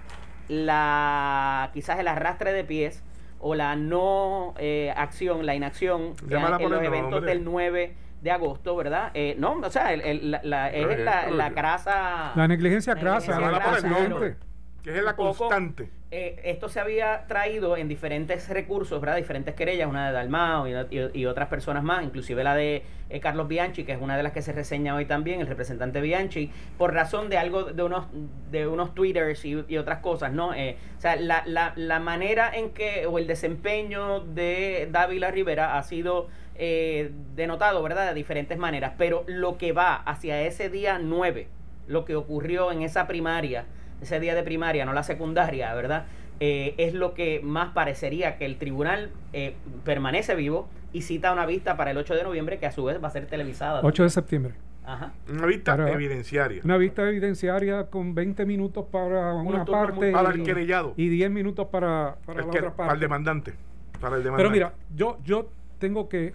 la 0.49 1.71
quizás 1.73 1.99
el 1.99 2.07
arrastre 2.09 2.53
de 2.53 2.63
pies 2.65 3.03
o 3.41 3.55
la 3.57 3.75
no 3.77 4.55
eh, 4.59 4.93
acción, 4.97 5.45
la 5.45 5.55
inacción 5.57 6.15
ya 6.29 6.37
Llámala 6.39 6.57
en 6.63 6.71
los 6.71 6.83
eventos 6.83 7.23
del 7.25 7.45
9 7.45 7.95
de 8.23 8.31
agosto, 8.31 8.77
¿verdad? 8.77 9.11
Eh, 9.15 9.35
no, 9.39 9.53
o 9.55 9.71
sea, 9.71 9.93
el- 9.93 10.01
el- 10.03 10.31
la, 10.31 10.41
la- 10.45 10.71
es 10.71 10.99
la, 11.01 11.29
la 11.31 11.51
grasa... 11.51 12.33
La 12.37 12.49
negligencia 12.49 12.95
crasa, 12.95 13.33
negligencia 13.33 13.35
Llámala 13.35 13.65
por 13.65 13.75
el 13.75 13.81
crasa, 13.83 14.37
que 14.85 14.97
es 14.99 15.03
la 15.03 15.13
Un 15.13 15.17
poco, 15.17 15.49
constante. 15.49 15.91
eh, 16.11 16.41
esto 16.45 16.69
se 16.69 16.79
había 16.79 17.27
traído 17.27 17.77
en 17.77 17.89
diferentes 17.89 18.49
recursos, 18.51 19.01
¿verdad? 19.01 19.17
Diferentes 19.17 19.55
querellas, 19.55 19.89
una 19.89 20.07
de 20.09 20.13
Dalmao 20.13 20.69
y, 20.69 20.73
y- 20.91 21.11
y 21.21 21.27
otras 21.27 21.49
personas 21.49 21.83
más, 21.83 22.05
inclusive 22.05 22.45
la 22.45 22.55
de 22.55 22.85
eh, 23.11 23.21
Carlos 23.21 23.49
Bianchi, 23.49 23.85
que 23.85 23.93
es 23.93 24.01
una 24.01 24.17
de 24.17 24.23
las 24.23 24.33
que 24.33 24.43
se 24.43 24.53
reseña 24.53 24.95
hoy 24.95 25.07
también, 25.07 25.41
el 25.41 25.47
representante 25.47 26.01
Bianchi, 26.03 26.53
por 26.79 26.93
razón 26.95 27.31
de 27.31 27.39
algo, 27.39 27.65
de 27.65 27.83
unos, 27.83 28.07
de 28.51 28.67
unos 28.69 28.95
twitters 28.95 29.45
y, 29.47 29.65
y 29.67 29.77
otras 29.79 30.01
cosas, 30.01 30.33
¿no? 30.33 30.55
Eh, 30.55 30.77
o 30.99 31.01
sea, 31.01 31.17
la, 31.17 31.43
la, 31.47 31.73
la 31.77 31.99
manera 32.01 32.51
en 32.55 32.71
que, 32.71 33.07
o 33.07 33.19
el 33.19 33.27
desempeño 33.27 34.21
de 34.21 34.89
Dávila 34.93 35.31
Rivera 35.31 35.79
ha 35.79 35.83
sido 35.83 36.29
eh, 36.57 37.11
denotado, 37.35 37.83
¿verdad? 37.83 38.09
De 38.09 38.15
diferentes 38.15 38.59
maneras, 38.59 38.93
pero 38.99 39.25
lo 39.27 39.57
que 39.59 39.73
va 39.73 39.95
hacia 39.97 40.43
ese 40.43 40.69
día 40.69 40.99
9, 41.03 41.49
lo 41.89 42.05
que 42.05 42.15
ocurrió 42.17 42.71
en 42.71 42.83
esa 42.83 43.07
primaria, 43.07 43.65
ese 44.05 44.21
día 44.21 44.35
de 44.35 44.43
primaria, 44.43 44.85
no 44.85 44.93
la 44.93 45.03
secundaria, 45.03 45.75
¿verdad? 45.75 46.05
Eh, 46.41 46.75
es 46.79 46.95
lo 46.95 47.15
que 47.15 47.41
más 47.43 47.73
parecería 47.73 48.37
que 48.39 48.45
el 48.45 48.57
tribunal 48.57 49.11
eh, 49.33 49.55
permanece 49.85 50.35
vivo 50.35 50.69
y 50.93 51.03
cita 51.03 51.33
una 51.33 51.47
vista 51.47 51.77
para 51.77 51.91
el 51.91 51.97
8 51.99 52.15
de 52.15 52.23
noviembre 52.25 52.59
que 52.59 52.67
a 52.67 52.73
su 52.73 52.85
vez 52.85 53.03
va 53.03 53.09
a 53.09 53.11
ser 53.11 53.27
televisada. 53.27 53.81
8 53.83 54.03
de 54.05 54.11
septiembre. 54.11 54.55
Ajá. 54.87 55.13
Una 55.31 55.47
vista 55.47 55.77
Para- 55.77 55.91
evidenciaria. 55.93 56.61
Una 56.65 56.77
vista 56.77 57.09
evidenciaria 57.09 57.87
con 57.87 58.15
20 58.15 58.45
minutos 58.45 58.85
para 58.91 59.33
una 59.35 59.65
parte 59.65 59.93
muy- 59.95 60.13
para 60.13 60.31
el 60.31 60.41
y, 60.41 60.45
querellado. 60.45 60.93
y 60.97 61.09
10 61.09 61.31
minutos 61.31 61.69
para, 61.69 62.17
para 62.27 62.41
El 62.41 62.47
la 62.47 62.53
que- 62.53 62.59
otra 62.59 62.71
para 62.77 62.85
el 62.87 62.91
parte. 62.91 63.01
demandante. 63.05 63.55
Para 64.01 64.17
el 64.17 64.23
demandante. 64.25 64.37
Pero 64.37 64.51
mira, 64.51 64.75
yo, 64.95 65.19
yo 65.25 65.49
tengo 65.79 66.09
que 66.09 66.35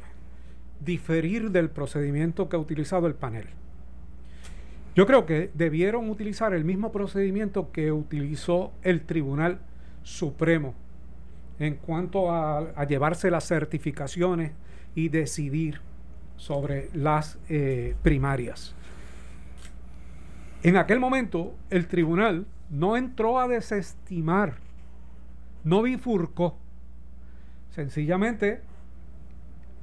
diferir 0.80 1.52
del 1.52 1.70
procedimiento 1.70 2.50
que 2.50 2.56
ha 2.56 2.60
utilizado 2.60 3.06
el 3.08 3.14
panel. 3.16 3.46
Yo 5.00 5.06
creo 5.06 5.26
que 5.26 5.50
debieron 5.54 6.10
utilizar 6.10 6.54
el 6.54 6.66
mismo 6.66 6.92
procedimiento 6.92 7.72
que 7.72 7.94
utilizó 7.94 8.74
el 8.84 9.06
Tribunal 9.06 9.60
Supremo 10.04 10.74
en 11.58 11.76
cuanto 11.76 12.30
a, 12.34 12.84
llevarse 12.84 13.32
las 13.32 13.48
certificaciones 13.48 14.52
y 14.96 15.08
decidir 15.08 15.80
sobre 16.36 16.90
las 16.94 17.40
eh, 17.48 17.96
primarias. 18.02 18.76
En 20.64 20.76
aquel 20.76 21.00
momento, 21.00 21.56
el 21.70 21.88
tribunal 21.88 22.46
no 22.70 22.98
entró 22.98 23.40
a 23.40 23.48
desestimar, 23.48 24.56
no 25.64 25.82
bifurcó, 25.82 26.58
sencillamente 27.70 28.60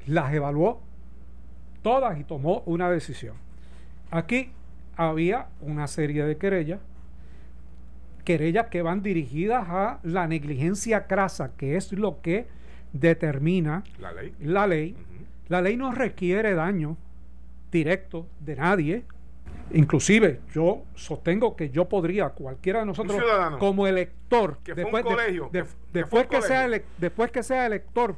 las 0.07 0.35
evaluó 0.35 0.83
todas 1.81 2.21
y 2.21 2.25
tomó 2.25 2.63
una 2.67 2.91
decisión. 2.91 3.37
Aquí 4.11 4.53
había 4.97 5.47
una 5.61 5.87
serie 5.87 6.25
de 6.25 6.37
querellas, 6.37 6.81
querellas 8.25 8.67
que 8.69 8.83
van 8.83 9.03
dirigidas 9.03 9.67
a 9.69 10.01
la 10.03 10.27
negligencia 10.27 11.07
crasa, 11.07 11.53
que 11.57 11.77
es 11.77 11.93
lo 11.93 12.21
que 12.21 12.47
determina 12.93 13.85
La 14.01 14.13
ley. 14.13 14.35
la 14.41 14.67
ley. 14.67 14.93
Ujú. 14.93 15.25
La 15.49 15.63
ley 15.63 15.77
no 15.77 15.93
requiere 15.93 16.55
daño 16.55 16.97
directo 17.71 18.27
de 18.41 18.57
nadie. 18.57 19.05
Inclusive 19.73 20.41
yo 20.55 20.85
sostengo 20.95 21.57
que 21.57 21.71
yo 21.71 21.87
podría, 21.89 22.29
cualquiera 22.31 22.81
de 22.81 22.87
nosotros, 22.87 23.21
como 23.59 23.87
elector, 23.87 24.59
Que 24.63 24.75
fue 24.75 24.85
un 24.85 24.91
después, 24.93 25.05
de- 25.05 25.11
colegio, 25.11 25.49
de- 25.53 25.63
que- 25.63 25.69
después 25.93 26.23
sea 26.29 26.41
colegio. 26.41 26.63
ele- 26.65 26.85
después 26.99 27.31
que 27.33 27.43
sea 27.43 27.67
elector. 27.67 28.15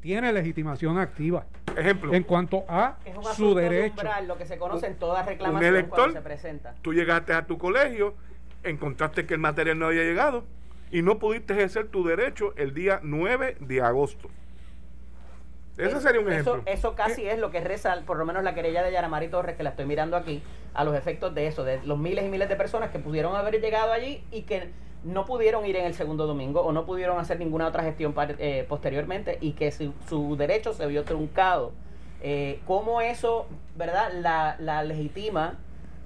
Tiene 0.00 0.32
legitimación 0.32 0.98
activa 0.98 1.46
Ejemplo, 1.76 2.12
en 2.14 2.22
cuanto 2.24 2.64
a 2.68 2.96
Es 3.04 3.16
un 3.16 3.22
su 3.24 3.28
asunto 3.30 3.54
de 3.58 3.62
derecho. 3.68 3.94
umbral, 3.96 4.26
lo 4.28 4.36
que 4.38 4.46
se 4.46 4.58
conoce 4.58 4.86
en 4.86 4.96
toda 4.96 5.20
un 5.22 5.26
reclamación 5.26 5.74
elector, 5.74 5.96
cuando 5.96 6.14
se 6.14 6.22
presenta. 6.22 6.74
tú 6.82 6.92
llegaste 6.92 7.32
a 7.32 7.46
tu 7.46 7.58
colegio, 7.58 8.14
encontraste 8.64 9.26
que 9.26 9.34
el 9.34 9.40
material 9.40 9.78
no 9.78 9.86
había 9.86 10.02
llegado 10.02 10.44
y 10.90 11.02
no 11.02 11.18
pudiste 11.18 11.52
ejercer 11.52 11.88
tu 11.88 12.04
derecho 12.04 12.52
el 12.56 12.74
día 12.74 13.00
9 13.02 13.56
de 13.60 13.80
agosto. 13.82 14.28
Ese 15.76 15.96
Es- 15.96 16.02
sería 16.02 16.20
un 16.20 16.32
eso- 16.32 16.52
ejemplo. 16.54 16.72
Eso, 16.72 16.94
casi 16.96 17.28
es 17.28 17.38
lo 17.38 17.50
que 17.52 17.60
reza, 17.60 17.94
por 18.04 18.16
lo 18.16 18.24
menos 18.24 18.42
la 18.42 18.54
querella 18.54 18.82
de 18.82 18.90
Yaramari 18.90 19.28
Torres, 19.28 19.56
que 19.56 19.62
la 19.62 19.70
estoy 19.70 19.84
mirando 19.86 20.16
aquí, 20.16 20.42
a 20.74 20.82
los 20.84 20.96
efectos 20.96 21.34
de 21.34 21.46
eso, 21.46 21.62
de 21.62 21.80
los 21.84 21.98
miles 21.98 22.24
y 22.24 22.28
miles 22.28 22.48
de 22.48 22.56
personas 22.56 22.90
que 22.90 22.98
pudieron 22.98 23.36
haber 23.36 23.60
llegado 23.60 23.92
allí 23.92 24.24
y 24.32 24.42
que 24.42 24.70
no 25.08 25.24
pudieron 25.24 25.64
ir 25.66 25.76
en 25.76 25.86
el 25.86 25.94
segundo 25.94 26.26
domingo 26.26 26.60
o 26.60 26.72
no 26.72 26.84
pudieron 26.86 27.18
hacer 27.18 27.38
ninguna 27.38 27.66
otra 27.66 27.82
gestión 27.82 28.12
par- 28.12 28.36
eh, 28.38 28.64
posteriormente 28.68 29.38
y 29.40 29.52
que 29.52 29.70
su, 29.72 29.92
su 30.08 30.36
derecho 30.36 30.72
se 30.72 30.86
vio 30.86 31.04
truncado. 31.04 31.72
Eh, 32.22 32.60
¿Cómo 32.66 33.00
eso, 33.00 33.46
verdad, 33.76 34.10
la, 34.20 34.56
la 34.58 34.82
legitima 34.84 35.58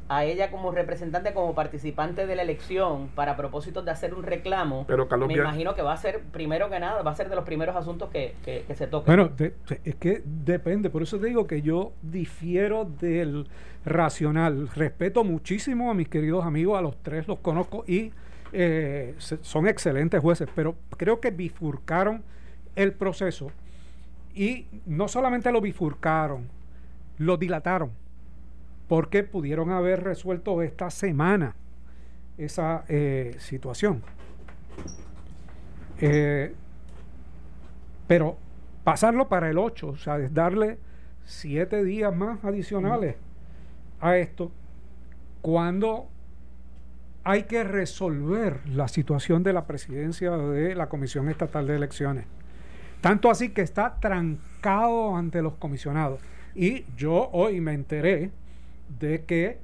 a 0.09 0.25
ella 0.26 0.50
como 0.50 0.73
representante, 0.73 1.32
como 1.32 1.54
participante 1.54 2.26
de 2.26 2.37
la 2.37 2.42
elección, 2.42 3.09
para 3.14 3.35
propósitos 3.35 3.82
de 3.87 3.92
hacer 3.92 4.12
un 4.12 4.23
reclamo, 4.25 4.85
Pero 4.87 5.09
Carlos 5.09 5.26
me 5.28 5.35
imagino 5.35 5.75
que 5.75 5.80
va 5.80 5.94
a 5.94 5.97
ser, 5.97 6.21
primero 6.21 6.68
que 6.68 6.78
nada, 6.80 7.00
va 7.02 7.12
a 7.12 7.14
ser 7.14 7.30
de 7.30 7.37
los 7.37 7.44
primeros 7.44 7.75
asuntos 7.76 8.11
que, 8.11 8.35
que, 8.44 8.64
que 8.66 8.75
se 8.75 8.87
toquen. 8.88 9.06
Bueno, 9.06 9.30
de- 9.35 9.54
de- 9.68 9.80
es 9.85 9.94
que 9.94 10.23
depende, 10.26 10.90
por 10.90 11.02
eso 11.02 11.18
te 11.18 11.28
digo 11.28 11.47
que 11.47 11.62
yo 11.62 11.92
difiero 12.02 12.85
del 12.85 13.47
racional. 13.87 14.68
Respeto 14.75 15.25
muchísimo 15.25 15.90
a 15.90 15.94
mis 15.94 16.09
queridos 16.09 16.44
amigos, 16.44 16.78
a 16.78 16.82
los 16.82 16.97
tres 17.02 17.26
los 17.26 17.38
conozco 17.38 17.85
y 17.87 18.12
eh, 18.52 19.14
son 19.18 19.66
excelentes 19.66 20.21
jueces, 20.21 20.49
pero 20.54 20.76
creo 20.97 21.21
que 21.21 21.30
bifurcaron 21.30 22.23
el 22.76 22.92
proceso 22.92 23.50
y 24.35 24.66
no 24.87 25.09
solamente 25.09 25.52
lo 25.52 25.61
bifurcaron, 25.61 26.49
lo 27.18 27.37
dilataron, 27.37 27.90
porque 28.88 29.23
pudieron 29.23 29.71
haber 29.71 30.02
resuelto 30.02 30.62
esta 30.62 30.90
semana 30.90 31.54
esa 32.38 32.85
eh, 32.88 33.37
situación. 33.38 34.02
Eh, 36.00 36.54
pero 38.06 38.37
pasarlo 38.85 39.28
para 39.28 39.49
el 39.50 39.59
8, 39.59 39.88
o 39.88 39.97
sea, 39.97 40.18
es 40.18 40.32
darle 40.35 40.78
siete 41.25 41.85
días 41.85 42.14
más 42.14 42.44
adicionales 42.44 43.16
a 44.00 44.16
esto, 44.16 44.50
cuando 45.40 46.09
hay 47.25 47.45
que 47.45 47.62
resolver 47.64 48.61
la 48.69 48.88
situación 48.88 49.43
de 49.43 49.52
la 49.52 49.67
presidencia 49.67 50.33
de 50.33 50.75
la 50.75 50.88
Comisión 50.88 51.29
Estatal 51.29 51.67
de 51.67 51.76
Elecciones. 51.76 52.26
Tanto 53.00 53.31
así 53.31 53.50
que 53.50 53.62
está 53.62 53.99
trancado 54.00 55.17
ante 55.17 55.43
los 55.43 55.55
comisionados. 55.55 56.21
Y 56.55 56.85
yo 56.97 57.31
hoy 57.33 57.61
me 57.61 57.73
enteré 57.75 58.31
de 59.00 59.25
que 59.25 59.59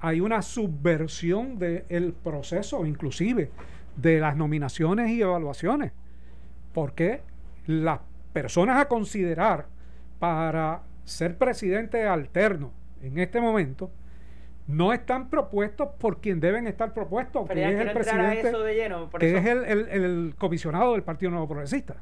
hay 0.00 0.20
una 0.20 0.42
subversión 0.42 1.58
del 1.58 2.12
proceso, 2.12 2.84
inclusive 2.84 3.50
de 3.96 4.20
las 4.20 4.36
nominaciones 4.36 5.10
y 5.10 5.22
evaluaciones, 5.22 5.92
porque 6.72 7.22
las 7.66 8.00
personas 8.32 8.80
a 8.80 8.88
considerar 8.88 9.66
para 10.18 10.82
ser 11.04 11.38
presidente 11.38 12.06
alterno 12.06 12.72
en 13.02 13.18
este 13.18 13.40
momento 13.40 13.90
no 14.66 14.92
están 14.92 15.28
propuestos 15.28 15.88
por 15.98 16.20
quien 16.20 16.40
deben 16.40 16.66
estar 16.66 16.94
propuestos, 16.94 17.44
Pero 17.46 17.60
que 17.60 17.66
es 17.66 17.80
el 17.80 17.88
entrar 17.88 17.98
a 17.98 18.02
presidente, 18.28 18.48
eso 18.48 18.60
de 18.62 18.74
lleno, 18.74 19.10
por 19.10 19.20
que 19.20 19.28
eso- 19.28 19.38
es 19.38 19.46
el, 19.46 19.64
el- 19.64 19.88
el 20.04 20.34
comisionado 20.38 20.92
del 20.92 21.02
Partido 21.02 21.30
Nuevo 21.30 21.46
Progresista. 21.48 21.96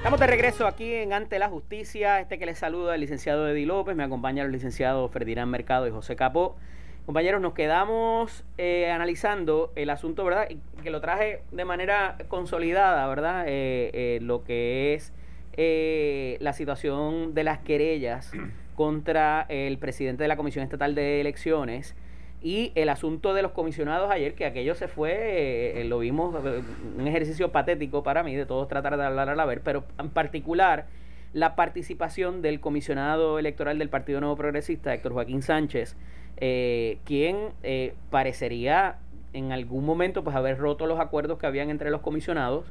Estamos 0.04 0.20
de 0.20 0.28
regreso 0.28 0.68
aquí 0.68 0.96
en 0.96 1.13
Ante 1.13 1.39
la 1.39 1.48
Justicia. 1.48 2.20
Este 2.20 2.38
que 2.38 2.46
les 2.46 2.60
saluda 2.60 2.94
el 2.94 3.00
licenciado 3.00 3.48
Eddie 3.48 3.66
López, 3.66 3.96
me 3.96 4.04
acompaña 4.04 4.44
el 4.44 4.52
licenciado 4.52 5.08
Ferdinand 5.08 5.50
Mercado 5.50 5.88
y 5.88 5.92
José 5.92 6.18
Capó. 6.18 6.58
Compañeros, 7.06 7.39
nos 7.39 7.54
quedamos 7.54 8.44
eh, 8.58 8.92
analizando 8.92 9.72
el 9.78 9.89
asunto, 9.89 10.26
¿verdad? 10.26 10.50
Que 10.84 10.89
lo 10.89 11.00
traje 11.00 11.44
de 11.54 11.63
manera 11.63 12.18
consolidada, 12.28 13.08
¿verdad? 13.08 13.46
Eh, 13.48 13.92
eh, 13.94 14.20
lo 14.22 14.44
que 14.44 14.94
es 14.94 15.13
eh, 15.54 16.36
la 16.42 16.52
situación 16.52 17.34
de 17.34 17.46
las 17.46 17.60
querellas 17.60 18.30
contra 18.76 19.46
el 19.48 19.78
presidente 19.78 20.24
de 20.24 20.28
la 20.28 20.36
Comisión 20.36 20.66
Estatal 20.66 20.96
de 20.96 21.22
Elecciones 21.22 21.96
y 22.43 22.73
el 22.75 22.89
asunto 22.89 23.34
de 23.34 23.41
los 23.41 23.51
comisionados 23.53 24.12
ayer, 24.12 24.36
que 24.36 24.45
aquello 24.45 24.75
se 24.75 24.88
fue, 24.89 25.79
eh, 25.79 25.84
lo 25.86 25.99
vimos, 25.99 26.36
eh, 26.45 26.62
un 26.99 27.08
ejercicio 27.08 27.51
patético 27.53 28.03
para 28.03 28.21
mí 28.21 28.36
de 28.36 28.45
todos 28.45 28.67
tratar 28.67 28.97
de 28.97 29.06
hablar 29.06 29.29
a 29.29 29.36
la 29.36 29.45
ver, 29.45 29.62
pero 29.62 29.86
en 29.97 30.10
particular 30.10 30.86
la 31.32 31.56
participación 31.56 32.41
del 32.41 32.60
comisionado 32.60 33.39
electoral 33.39 33.79
del 33.79 33.88
Partido 33.89 34.19
Nuevo 34.19 34.36
Progresista, 34.36 34.93
Héctor 34.93 35.13
Joaquín 35.13 35.41
Sánchez, 35.41 35.95
eh, 36.38 36.97
quien 37.06 37.38
eh, 37.63 37.93
parecería 38.10 38.97
en 39.32 39.51
algún 39.51 39.86
momento 39.86 40.23
pues 40.23 40.36
haber 40.36 40.58
roto 40.60 40.86
los 40.86 40.99
acuerdos 40.99 41.39
que 41.39 41.47
habían 41.47 41.69
entre 41.69 41.89
los 41.91 42.01
comisionados. 42.01 42.65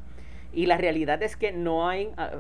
Y 0.53 0.67
la 0.67 0.77
realidad 0.77 1.23
es 1.23 1.35
que 1.37 1.51
no 1.51 1.89
hay, 1.89 2.11
a- 2.19 2.31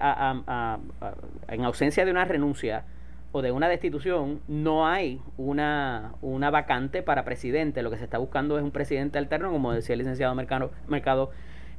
a- 0.00 0.12
a- 0.12 0.42
a- 0.46 0.78
a- 1.00 1.14
en 1.52 1.64
ausencia 1.64 2.04
de 2.04 2.12
una 2.12 2.24
renuncia 2.24 2.84
o 3.32 3.42
de 3.42 3.52
una 3.52 3.68
destitución, 3.68 4.40
no 4.48 4.86
hay 4.86 5.20
una, 5.36 6.12
una 6.22 6.50
vacante 6.50 7.02
para 7.02 7.24
presidente. 7.24 7.82
Lo 7.82 7.90
que 7.90 7.98
se 7.98 8.04
está 8.04 8.18
buscando 8.18 8.56
es 8.58 8.64
un 8.64 8.70
presidente 8.70 9.18
alterno, 9.18 9.50
como 9.52 9.72
decía 9.72 9.92
el 9.94 9.98
licenciado 9.98 10.34
Mercado, 10.34 10.70
Mercado 10.86 11.30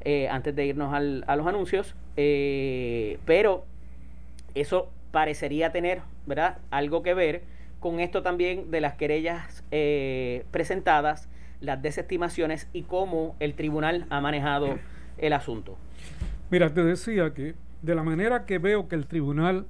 eh, 0.02 0.30
antes 0.30 0.56
de 0.56 0.66
irnos 0.68 0.94
al- 0.94 1.24
a 1.28 1.36
los 1.36 1.48
anuncios. 1.48 1.96
Eh, 2.18 3.18
pero 3.26 3.66
eso 4.54 4.90
parecería 5.12 5.72
tener, 5.72 6.02
¿verdad? 6.28 6.58
Algo 6.70 7.02
que 7.02 7.14
ver 7.14 7.42
con 7.80 8.00
esto 8.00 8.22
también 8.22 8.70
de 8.72 8.82
las 8.82 8.94
querellas 8.94 9.64
eh, 9.72 10.46
presentadas, 10.52 11.30
las 11.62 11.82
desestimaciones 11.82 12.68
y 12.74 12.84
cómo 12.84 13.36
el 13.40 13.54
tribunal 13.56 14.06
ha 14.10 14.22
manejado 14.22 14.78
el 15.18 15.34
asunto. 15.34 15.78
Mira, 16.52 16.74
te 16.74 16.84
decía 16.84 17.34
que 17.34 17.56
de 17.82 17.96
la 17.96 18.04
manera 18.04 18.46
que 18.46 18.60
veo 18.60 18.88
que 18.88 18.96
el 18.96 19.08
tribunal 19.08 19.66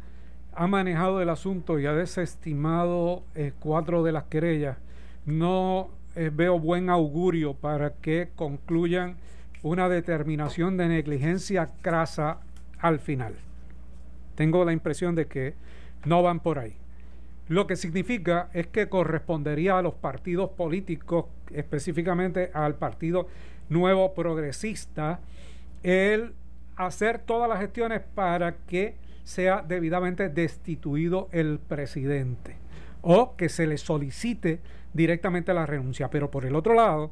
ha 0.53 0.67
manejado 0.67 1.21
el 1.21 1.29
asunto 1.29 1.79
y 1.79 1.85
ha 1.85 1.93
desestimado 1.93 3.23
eh, 3.35 3.53
cuatro 3.59 4.03
de 4.03 4.11
las 4.11 4.25
querellas, 4.25 4.77
no 5.25 5.89
eh, 6.15 6.31
veo 6.33 6.59
buen 6.59 6.89
augurio 6.89 7.53
para 7.53 7.93
que 7.93 8.29
concluyan 8.35 9.15
una 9.61 9.89
determinación 9.89 10.77
de 10.77 10.87
negligencia 10.87 11.69
crasa 11.81 12.39
al 12.79 12.99
final. 12.99 13.35
Tengo 14.35 14.63
la 14.65 14.73
impresión 14.73 15.15
de 15.15 15.27
que 15.27 15.53
no 16.05 16.23
van 16.23 16.39
por 16.39 16.59
ahí. 16.59 16.75
Lo 17.47 17.67
que 17.67 17.75
significa 17.75 18.49
es 18.53 18.67
que 18.67 18.89
correspondería 18.89 19.77
a 19.77 19.81
los 19.81 19.95
partidos 19.95 20.51
políticos, 20.51 21.25
específicamente 21.51 22.51
al 22.53 22.75
Partido 22.75 23.27
Nuevo 23.69 24.13
Progresista, 24.13 25.19
el 25.83 26.33
hacer 26.75 27.19
todas 27.19 27.49
las 27.49 27.59
gestiones 27.59 28.01
para 28.15 28.55
que 28.55 28.95
sea 29.23 29.63
debidamente 29.67 30.29
destituido 30.29 31.29
el 31.31 31.59
presidente 31.59 32.55
o 33.01 33.35
que 33.35 33.49
se 33.49 33.67
le 33.67 33.77
solicite 33.77 34.59
directamente 34.93 35.53
la 35.53 35.65
renuncia. 35.65 36.09
Pero 36.09 36.31
por 36.31 36.45
el 36.45 36.55
otro 36.55 36.73
lado, 36.73 37.11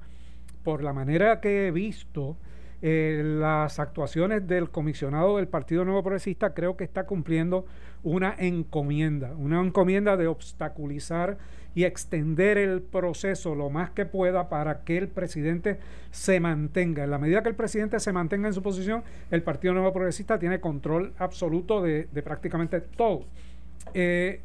por 0.63 0.84
la 0.84 0.93
manera 0.93 1.39
que 1.39 1.67
he 1.67 1.72
visto 1.72 2.38
eh, 2.82 3.24
las 3.24 3.80
actuaciones 3.80 4.48
del 4.48 4.70
comisionado 4.70 5.38
del 5.38 5.48
Partido 5.48 5.84
Nuevo 5.84 6.04
Progresista, 6.04 6.54
creo 6.54 6.78
que 6.78 6.84
está 6.84 7.06
cumpliendo 7.06 7.66
una 8.04 8.36
encomienda, 8.38 9.34
una 9.36 9.60
encomienda 9.60 10.16
de 10.16 10.28
obstaculizar 10.28 11.38
y 11.74 11.86
extender 11.86 12.58
el 12.58 12.82
proceso 12.82 13.56
lo 13.56 13.70
más 13.70 13.92
que 13.92 14.06
pueda 14.06 14.50
para 14.50 14.84
que 14.84 14.98
el 14.98 15.08
presidente 15.08 15.80
se 16.12 16.40
mantenga. 16.40 17.04
En 17.04 17.12
la 17.12 17.18
medida 17.18 17.44
que 17.44 17.50
el 17.50 17.56
presidente 17.56 18.00
se 18.00 18.13
mantenga 18.13 18.48
en 18.48 18.54
su 18.54 18.62
posición, 18.62 19.04
el 19.32 19.44
Partido 19.44 19.74
Nuevo 19.74 19.94
Progresista 19.94 20.40
tiene 20.40 20.60
control 20.60 21.13
absoluto 21.18 21.82
de, 21.82 22.08
prácticamente 22.24 22.82
todo. 22.82 23.26
Eh, 23.94 24.42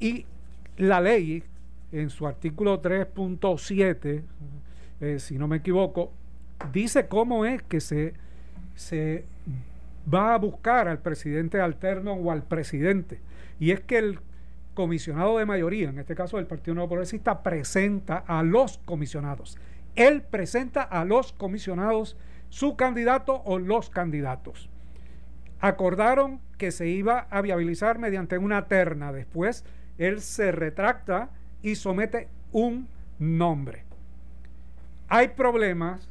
y 0.00 0.26
la 0.78 1.00
ley, 1.00 1.44
en 1.92 2.10
su 2.10 2.26
artículo 2.26 2.80
3.7, 2.80 4.22
eh, 5.00 5.18
si 5.18 5.36
no 5.36 5.48
me 5.48 5.58
equivoco, 5.58 6.12
dice 6.72 7.06
cómo 7.06 7.44
es 7.44 7.62
que 7.62 7.80
se, 7.80 8.14
se 8.74 9.24
va 10.12 10.34
a 10.34 10.38
buscar 10.38 10.88
al 10.88 10.98
presidente 10.98 11.60
alterno 11.60 12.12
o 12.12 12.30
al 12.30 12.42
presidente. 12.42 13.20
Y 13.58 13.70
es 13.70 13.80
que 13.80 13.98
el 13.98 14.18
comisionado 14.74 15.38
de 15.38 15.46
mayoría, 15.46 15.90
en 15.90 15.98
este 15.98 16.14
caso 16.14 16.38
el 16.38 16.46
Partido 16.46 16.74
Nuevo 16.74 16.90
Progresista, 16.90 17.42
presenta 17.42 18.18
a 18.26 18.42
los 18.42 18.78
comisionados. 18.78 19.58
Él 19.94 20.22
presenta 20.22 20.82
a 20.82 21.04
los 21.04 21.32
comisionados 21.32 22.16
su 22.48 22.76
candidato 22.76 23.42
o 23.44 23.58
los 23.58 23.90
candidatos. 23.90 24.68
Acordaron 25.60 26.40
que 26.58 26.70
se 26.70 26.88
iba 26.88 27.26
a 27.30 27.40
viabilizar 27.40 27.98
mediante 27.98 28.38
una 28.38 28.66
terna. 28.66 29.12
Después 29.12 29.64
él 29.98 30.20
se 30.20 30.52
retracta 30.52 31.30
y 31.62 31.76
somete 31.76 32.28
un 32.50 32.88
nombre. 33.18 33.84
Hay 35.08 35.28
problemas, 35.28 36.08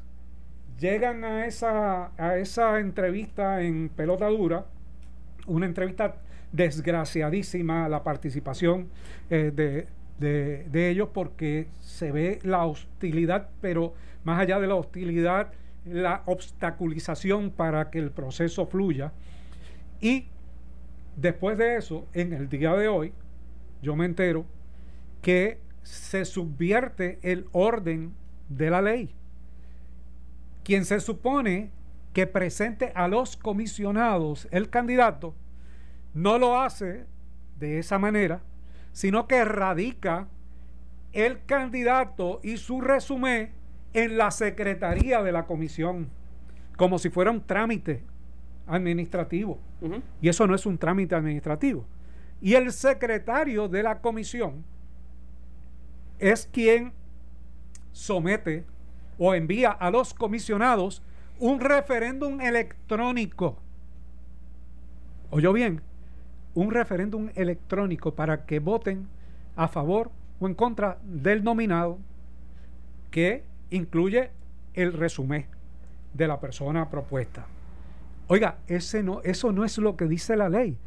llegan 0.82 1.24
a 1.24 1.46
esa, 1.46 2.12
a 2.18 2.38
esa 2.38 2.80
entrevista 2.80 3.62
en 3.62 3.90
pelota 3.90 4.28
dura, 4.28 4.66
una 5.46 5.68
entrevista 5.68 6.16
desgraciadísima 6.52 7.88
la 7.88 8.04
participación 8.04 8.90
eh, 9.30 9.52
de, 9.56 9.88
de, 10.68 10.90
ellos 10.90 11.10
porque 11.14 11.68
se 11.80 12.12
ve 12.12 12.40
la 12.42 12.66
hostilidad, 12.66 13.50
pero 13.62 13.94
más 14.24 14.40
allá 14.40 14.60
de 14.60 14.68
la 14.68 14.76
hostilidad, 14.76 15.54
la 15.86 16.24
obstaculización 16.26 17.52
para 17.52 17.92
que 17.92 18.00
el 18.00 18.12
proceso 18.12 18.66
fluya. 18.66 19.14
Y 20.00 20.26
después 21.16 21.58
de 21.60 21.78
eso, 21.78 22.08
en 22.14 22.34
el 22.34 22.50
día 22.50 22.74
de 22.74 22.88
hoy, 22.88 23.14
yo 23.84 23.96
me 23.96 24.06
entero 24.06 24.46
que 25.22 25.60
se 25.84 26.26
subvierte 26.26 27.20
el 27.22 27.46
orden 27.52 28.14
de 28.50 28.70
la 28.70 28.82
ley. 28.82 29.16
Quien 30.64 30.86
se 30.86 31.00
supone 31.00 31.72
que 32.14 32.28
presente 32.28 32.92
a 32.96 33.08
los 33.08 33.38
comisionados 33.38 34.48
el 34.52 34.70
candidato, 34.70 35.34
no 36.14 36.38
lo 36.38 36.62
hace 36.62 37.06
de 37.58 37.80
esa 37.80 37.98
manera, 37.98 38.42
sino 38.92 39.28
que 39.28 39.46
radica 39.46 40.28
el 41.14 41.44
candidato 41.46 42.40
y 42.44 42.58
su 42.58 42.82
resumen 42.82 43.52
en 43.94 44.18
la 44.18 44.32
secretaría 44.32 45.22
de 45.22 45.32
la 45.32 45.46
comisión, 45.46 46.10
como 46.78 47.00
si 47.00 47.10
fuera 47.10 47.32
un 47.32 47.42
trámite 47.42 48.04
administrativo. 48.68 49.60
Y 50.22 50.30
eso 50.30 50.48
no 50.48 50.56
es 50.56 50.66
un 50.66 50.78
trámite 50.78 51.16
administrativo. 51.16 51.86
Y 52.42 52.54
el 52.54 52.72
secretario 52.72 53.68
de 53.68 53.84
la 53.84 54.00
comisión 54.00 54.64
es 56.20 56.48
quien 56.52 56.94
somete 57.92 58.66
o 59.24 59.36
envía 59.36 59.70
a 59.70 59.92
los 59.92 60.16
comisionados 60.16 61.04
un 61.38 61.60
referéndum 61.60 62.42
electrónico. 62.42 63.56
¿Oyó 65.30 65.54
bien? 65.54 65.82
Un 66.56 66.72
referéndum 66.72 67.30
electrónico 67.36 68.16
para 68.16 68.48
que 68.48 68.58
voten 68.58 69.08
a 69.56 69.68
favor 69.68 70.10
o 70.40 70.48
en 70.48 70.56
contra 70.56 70.98
del 71.04 71.44
nominado 71.44 72.00
que 73.12 73.44
incluye 73.70 74.32
el 74.74 74.92
resumen 74.92 75.46
de 76.16 76.28
la 76.28 76.40
persona 76.40 76.90
propuesta. 76.90 77.46
Oiga, 78.26 78.58
ese 78.66 79.04
no, 79.04 79.22
eso 79.22 79.52
no 79.52 79.64
es 79.64 79.78
lo 79.78 79.96
que 79.96 80.08
dice 80.08 80.36
la 80.36 80.50
ley. 80.50 80.80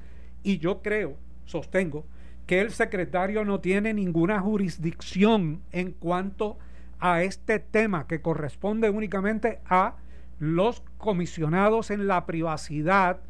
Y 0.42 0.58
yo 0.58 0.82
creo, 0.82 1.14
sostengo, 1.44 2.04
que 2.48 2.60
el 2.60 2.72
secretario 2.72 3.44
no 3.44 3.60
tiene 3.60 3.94
ninguna 3.94 4.40
jurisdicción 4.40 5.60
en 5.70 5.92
cuanto 5.92 6.58
a 6.58 6.73
este 7.12 7.58
tema 7.58 8.06
que 8.06 8.22
corresponde 8.22 8.88
únicamente 8.88 9.60
a 9.66 9.96
los 10.38 10.82
comisionados 10.98 11.90
en 11.90 12.06
la 12.06 12.24
privacidad 12.24 13.20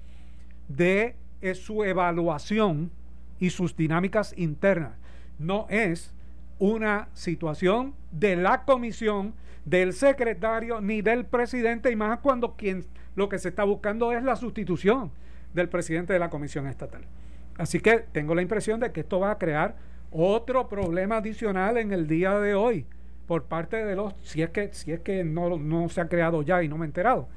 de 0.69 1.17
eh, 1.41 1.55
su 1.55 1.85
evaluación 1.85 2.93
y 3.39 3.51
sus 3.51 3.77
dinámicas 3.77 4.33
internas. 4.37 4.93
No 5.39 5.67
es 5.69 6.15
una 6.59 7.09
situación 7.15 7.95
de 8.13 8.37
la 8.37 8.65
comisión, 8.65 9.35
del 9.65 9.93
secretario, 9.93 10.81
ni 10.81 11.03
del 11.03 11.25
presidente, 11.25 11.91
y 11.91 11.97
más 11.97 12.21
cuando 12.21 12.55
quien 12.55 12.85
lo 13.17 13.29
que 13.29 13.39
se 13.39 13.49
está 13.49 13.65
buscando 13.65 14.13
es 14.13 14.23
la 14.23 14.37
sustitución 14.37 15.11
del 15.53 15.69
presidente 15.69 16.13
de 16.13 16.19
la 16.19 16.31
comisión 16.31 16.67
estatal. 16.67 17.03
Así 17.57 17.81
que 17.81 17.99
tengo 18.13 18.35
la 18.35 18.43
impresión 18.43 18.81
de 18.81 18.93
que 18.93 19.01
esto 19.01 19.21
va 19.21 19.33
a 19.33 19.39
crear 19.39 19.77
otro 20.11 20.69
problema 20.69 21.17
adicional 21.17 21.77
en 21.77 21.93
el 21.93 22.07
día 22.07 22.39
de 22.39 22.55
hoy 22.55 22.87
por 23.27 23.45
parte 23.45 23.85
de 23.85 23.97
los, 23.97 24.15
si 24.23 24.43
es 24.43 24.51
que, 24.51 24.73
si 24.73 24.93
es 24.93 25.01
que 25.01 25.25
no, 25.25 25.59
no 25.59 25.89
se 25.89 26.01
ha 26.01 26.09
creado 26.09 26.43
ya 26.43 26.63
y 26.63 26.69
no 26.69 26.77
me 26.77 26.85
he 26.85 26.89
enterado, 26.89 27.29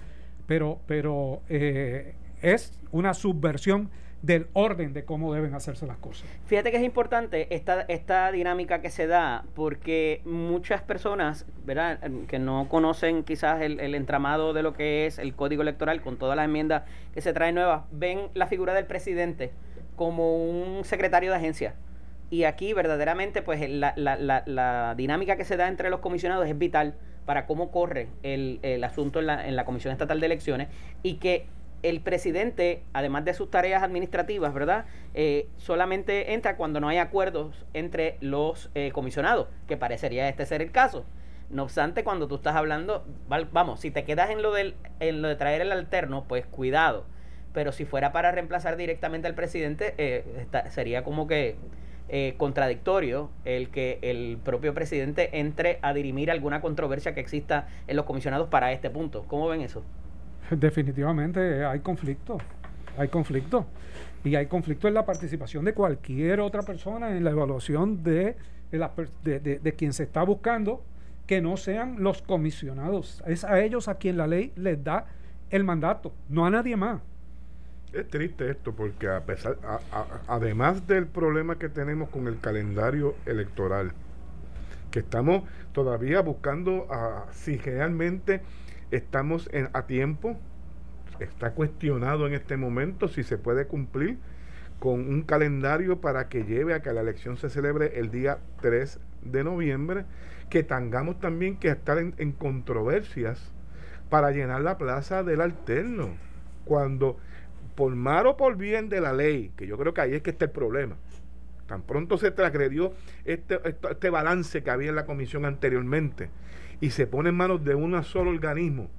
pero, 0.45 0.79
pero 0.85 1.41
eh, 1.49 2.15
es 2.41 2.77
una 2.91 3.13
subversión 3.13 3.89
del 4.21 4.47
orden 4.53 4.93
de 4.93 5.05
cómo 5.05 5.33
deben 5.33 5.53
hacerse 5.53 5.85
las 5.85 5.97
cosas. 5.97 6.27
Fíjate 6.47 6.71
que 6.71 6.77
es 6.77 6.83
importante 6.83 7.53
esta, 7.55 7.81
esta 7.81 8.31
dinámica 8.31 8.81
que 8.81 8.89
se 8.89 9.05
da 9.05 9.45
porque 9.53 10.21
muchas 10.25 10.81
personas, 10.81 11.45
¿verdad?, 11.65 11.99
que 12.27 12.39
no 12.39 12.67
conocen 12.67 13.23
quizás 13.23 13.61
el, 13.61 13.79
el, 13.79 13.93
entramado 13.93 14.53
de 14.53 14.63
lo 14.63 14.73
que 14.73 15.05
es 15.05 15.19
el 15.19 15.35
código 15.35 15.61
electoral 15.61 16.01
con 16.01 16.17
todas 16.17 16.35
las 16.35 16.45
enmiendas 16.45 16.83
que 17.13 17.21
se 17.21 17.31
traen 17.31 17.55
nuevas, 17.55 17.83
ven 17.91 18.29
la 18.33 18.47
figura 18.47 18.73
del 18.73 18.85
presidente 18.85 19.51
como 19.95 20.35
un 20.45 20.83
secretario 20.83 21.31
de 21.31 21.37
agencia. 21.37 21.75
Y 22.29 22.43
aquí 22.43 22.73
verdaderamente 22.73 23.41
pues 23.41 23.69
la, 23.69 23.93
la, 23.95 24.43
la, 24.45 24.95
dinámica 24.95 25.37
que 25.37 25.45
se 25.45 25.55
da 25.57 25.67
entre 25.67 25.89
los 25.89 26.01
comisionados 26.01 26.47
es 26.47 26.57
vital 26.57 26.95
para 27.25 27.45
cómo 27.45 27.71
corre 27.71 28.09
el, 28.23 28.59
el 28.63 28.83
asunto 28.83 29.19
en 29.19 29.27
la, 29.27 29.47
en 29.47 29.55
la 29.55 29.65
Comisión 29.65 29.91
Estatal 29.91 30.19
de 30.19 30.25
Elecciones 30.25 30.67
y 31.03 31.15
que 31.15 31.47
el 31.83 32.01
presidente, 32.01 32.83
además 32.93 33.23
de 33.23 33.33
sus 33.33 33.51
tareas 33.51 33.83
administrativas, 33.83 34.53
¿verdad? 34.53 34.85
Eh, 35.13 35.47
solamente 35.57 36.33
entra 36.33 36.57
cuando 36.57 36.79
no 36.79 36.89
hay 36.89 36.97
acuerdos 36.97 37.65
entre 37.73 38.17
los 38.19 38.71
eh, 38.73 38.91
comisionados, 38.91 39.47
que 39.67 39.77
parecería 39.77 40.27
este 40.27 40.45
ser 40.45 40.61
el 40.61 40.71
caso. 40.71 41.05
No 41.49 41.63
obstante, 41.63 42.03
cuando 42.03 42.27
tú 42.27 42.35
estás 42.35 42.55
hablando, 42.55 43.05
vamos, 43.51 43.79
si 43.79 43.91
te 43.91 44.03
quedas 44.03 44.31
en 44.31 44.41
lo, 44.41 44.51
del, 44.51 44.75
en 44.99 45.21
lo 45.21 45.29
de 45.29 45.35
traer 45.35 45.61
el 45.61 45.71
alterno, 45.71 46.25
pues 46.27 46.45
cuidado 46.45 47.05
pero 47.57 47.71
si 47.71 47.85
fuera 47.85 48.11
para 48.11 48.31
reemplazar 48.31 48.77
directamente 48.77 49.27
al 49.27 49.33
presidente, 49.33 49.95
eh, 49.97 50.45
sería 50.69 51.03
como 51.03 51.25
que 51.25 51.55
eh, 52.09 52.35
contradictorio 52.37 53.29
el 53.45 53.69
que 53.69 53.99
el 54.01 54.37
propio 54.43 54.73
presidente 54.73 55.39
entre 55.39 55.79
a 55.81 55.93
dirimir 55.93 56.31
alguna 56.31 56.61
controversia 56.61 57.13
que 57.13 57.19
exista 57.19 57.67
en 57.87 57.95
los 57.95 58.05
comisionados 58.05 58.47
para 58.47 58.71
este 58.71 58.89
punto. 58.89 59.25
¿Cómo 59.27 59.47
ven 59.47 59.61
eso? 59.61 59.83
Definitivamente 60.51 61.65
hay 61.65 61.79
conflicto, 61.79 62.37
hay 62.97 63.09
conflicto. 63.09 63.65
Y 64.23 64.35
hay 64.35 64.47
conflicto 64.47 64.87
en 64.87 64.93
la 64.93 65.05
participación 65.05 65.63
de 65.63 65.73
cualquier 65.73 66.39
otra 66.41 66.63
persona 66.63 67.15
en 67.15 67.23
la 67.23 67.31
evaluación 67.31 68.03
de, 68.03 68.35
de, 68.71 69.59
de 69.59 69.73
quien 69.73 69.93
se 69.93 70.03
está 70.03 70.23
buscando 70.23 70.83
que 71.27 71.41
no 71.41 71.55
sean 71.55 72.03
los 72.03 72.21
comisionados. 72.21 73.23
Es 73.27 73.43
a 73.43 73.61
ellos 73.61 73.87
a 73.87 73.95
quien 73.95 74.17
la 74.17 74.27
ley 74.27 74.53
les 74.55 74.83
da 74.83 75.05
el 75.49 75.63
mandato, 75.63 76.13
no 76.29 76.45
a 76.45 76.49
nadie 76.49 76.75
más. 76.75 77.01
Es 77.93 78.07
triste 78.09 78.49
esto 78.49 78.73
porque 78.73 79.07
a 79.07 79.23
pesar, 79.25 79.57
además 80.27 80.87
del 80.87 81.07
problema 81.07 81.57
que 81.57 81.69
tenemos 81.69 82.09
con 82.09 82.27
el 82.27 82.39
calendario 82.39 83.15
electoral, 83.25 83.93
que 84.91 84.99
estamos 84.99 85.43
todavía 85.71 86.21
buscando 86.21 86.87
si 87.31 87.57
realmente 87.57 88.41
estamos 88.91 89.49
en, 89.53 89.69
a 89.73 89.83
tiempo, 89.83 90.37
está 91.19 91.51
cuestionado 91.51 92.27
en 92.27 92.33
este 92.33 92.57
momento 92.57 93.07
si 93.07 93.23
se 93.23 93.37
puede 93.37 93.67
cumplir 93.67 94.17
con 94.79 94.99
un 94.99 95.23
calendario 95.23 96.01
para 96.01 96.27
que 96.27 96.43
lleve 96.43 96.73
a 96.73 96.81
que 96.81 96.93
la 96.93 97.01
elección 97.01 97.37
se 97.37 97.49
celebre 97.49 97.99
el 97.99 98.11
día 98.11 98.37
3 98.61 98.99
de 99.23 99.43
noviembre, 99.43 100.05
que 100.49 100.61
tengamos 100.61 101.19
también 101.19 101.57
que 101.57 101.69
estar 101.69 101.97
en, 101.97 102.13
en 102.17 102.31
controversias 102.33 103.51
para 104.09 104.31
llenar 104.31 104.61
la 104.61 104.77
plaza 104.77 105.23
del 105.23 105.41
alterno, 105.41 106.09
cuando 106.65 107.17
por 107.77 107.95
mal 107.95 108.25
o 108.25 108.37
por 108.37 108.57
bien 108.57 108.89
de 108.89 108.99
la 108.99 109.13
ley, 109.13 109.51
que 109.55 109.67
yo 109.67 109.77
creo 109.77 109.93
que 109.93 110.01
ahí 110.01 110.15
es 110.15 110.23
que 110.23 110.31
está 110.31 110.45
el 110.45 110.51
problema. 110.51 110.95
Tan 111.67 111.83
pronto 111.83 112.17
se 112.17 112.31
transgredió 112.31 112.91
este, 113.23 113.59
este, 113.63 114.09
balance 114.09 114.63
que 114.63 114.71
había 114.71 114.89
en 114.89 114.95
la 114.95 115.05
comisión 115.05 115.45
anteriormente 115.45 116.31
y 116.81 116.89
se 116.89 117.05
pone 117.05 117.29
en 117.29 117.35
manos 117.35 117.63
de 117.63 117.75
un 117.75 118.03
solo 118.03 118.31
organismo, 118.31 118.89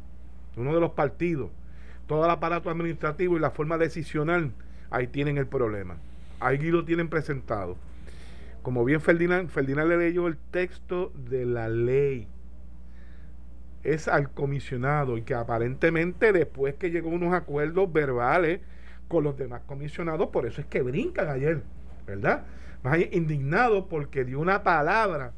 uno 0.56 0.72
de 0.72 0.80
los 0.80 0.92
partidos, 0.92 1.50
todo 2.06 2.24
el 2.24 2.30
aparato 2.30 2.70
administrativo 2.70 3.36
y 3.36 3.40
la 3.40 3.50
forma 3.50 3.78
decisional, 3.78 4.52
ahí 4.90 5.08
tienen 5.08 5.38
el 5.38 5.48
problema. 5.48 5.96
Ahí 6.38 6.58
lo 6.70 6.84
tienen 6.84 7.08
presentado. 7.08 7.76
Como 8.62 8.84
bien 8.84 9.00
Ferdinand, 9.00 9.48
Ferdinand 9.48 9.88
le 9.88 9.96
leyó 9.96 10.28
el 10.28 10.36
texto 10.36 11.10
de 11.16 11.44
la 11.46 11.68
ley 11.68 12.28
es 13.92 14.08
al 14.08 14.30
comisionado 14.30 15.16
y 15.16 15.22
que 15.22 15.34
aparentemente 15.34 16.32
después 16.32 16.74
que 16.74 16.90
llegó 16.90 17.08
unos 17.10 17.34
acuerdos 17.34 17.92
verbales 17.92 18.60
con 19.08 19.24
los 19.24 19.36
demás 19.36 19.62
comisionados, 19.66 20.28
por 20.28 20.46
eso 20.46 20.60
es 20.60 20.66
que 20.66 20.82
brincan 20.82 21.28
ayer, 21.28 21.62
¿verdad? 22.06 22.44
Más 22.82 22.98
indignado 23.12 23.88
porque 23.88 24.24
dio 24.24 24.40
una 24.40 24.62
palabra 24.62 25.32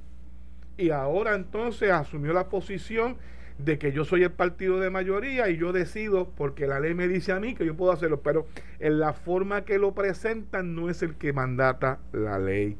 y 0.77 0.91
ahora 0.91 1.35
entonces 1.35 1.91
asumió 1.91 2.33
la 2.33 2.49
posición 2.49 3.17
de 3.59 3.79
que 3.79 3.93
yo 3.93 4.05
soy 4.05 4.23
el 4.23 4.33
partido 4.33 4.81
de 4.81 4.91
mayoría 4.91 5.49
y 5.51 5.59
yo 5.59 5.73
decido 5.73 6.31
porque 6.31 6.67
la 6.67 6.81
ley 6.81 6.95
me 6.95 7.09
dice 7.09 7.33
a 7.33 7.41
mí 7.41 7.55
que 7.55 7.67
yo 7.67 7.77
puedo 7.77 7.93
hacerlo, 7.93 8.21
pero 8.23 8.47
en 8.79 8.99
la 8.99 9.13
forma 9.13 9.65
que 9.65 9.79
lo 9.79 9.95
presentan 9.95 10.75
no 10.75 10.89
es 10.89 11.03
el 11.03 11.15
que 11.17 11.33
mandata 11.33 11.99
la 12.13 12.39
ley. 12.39 12.77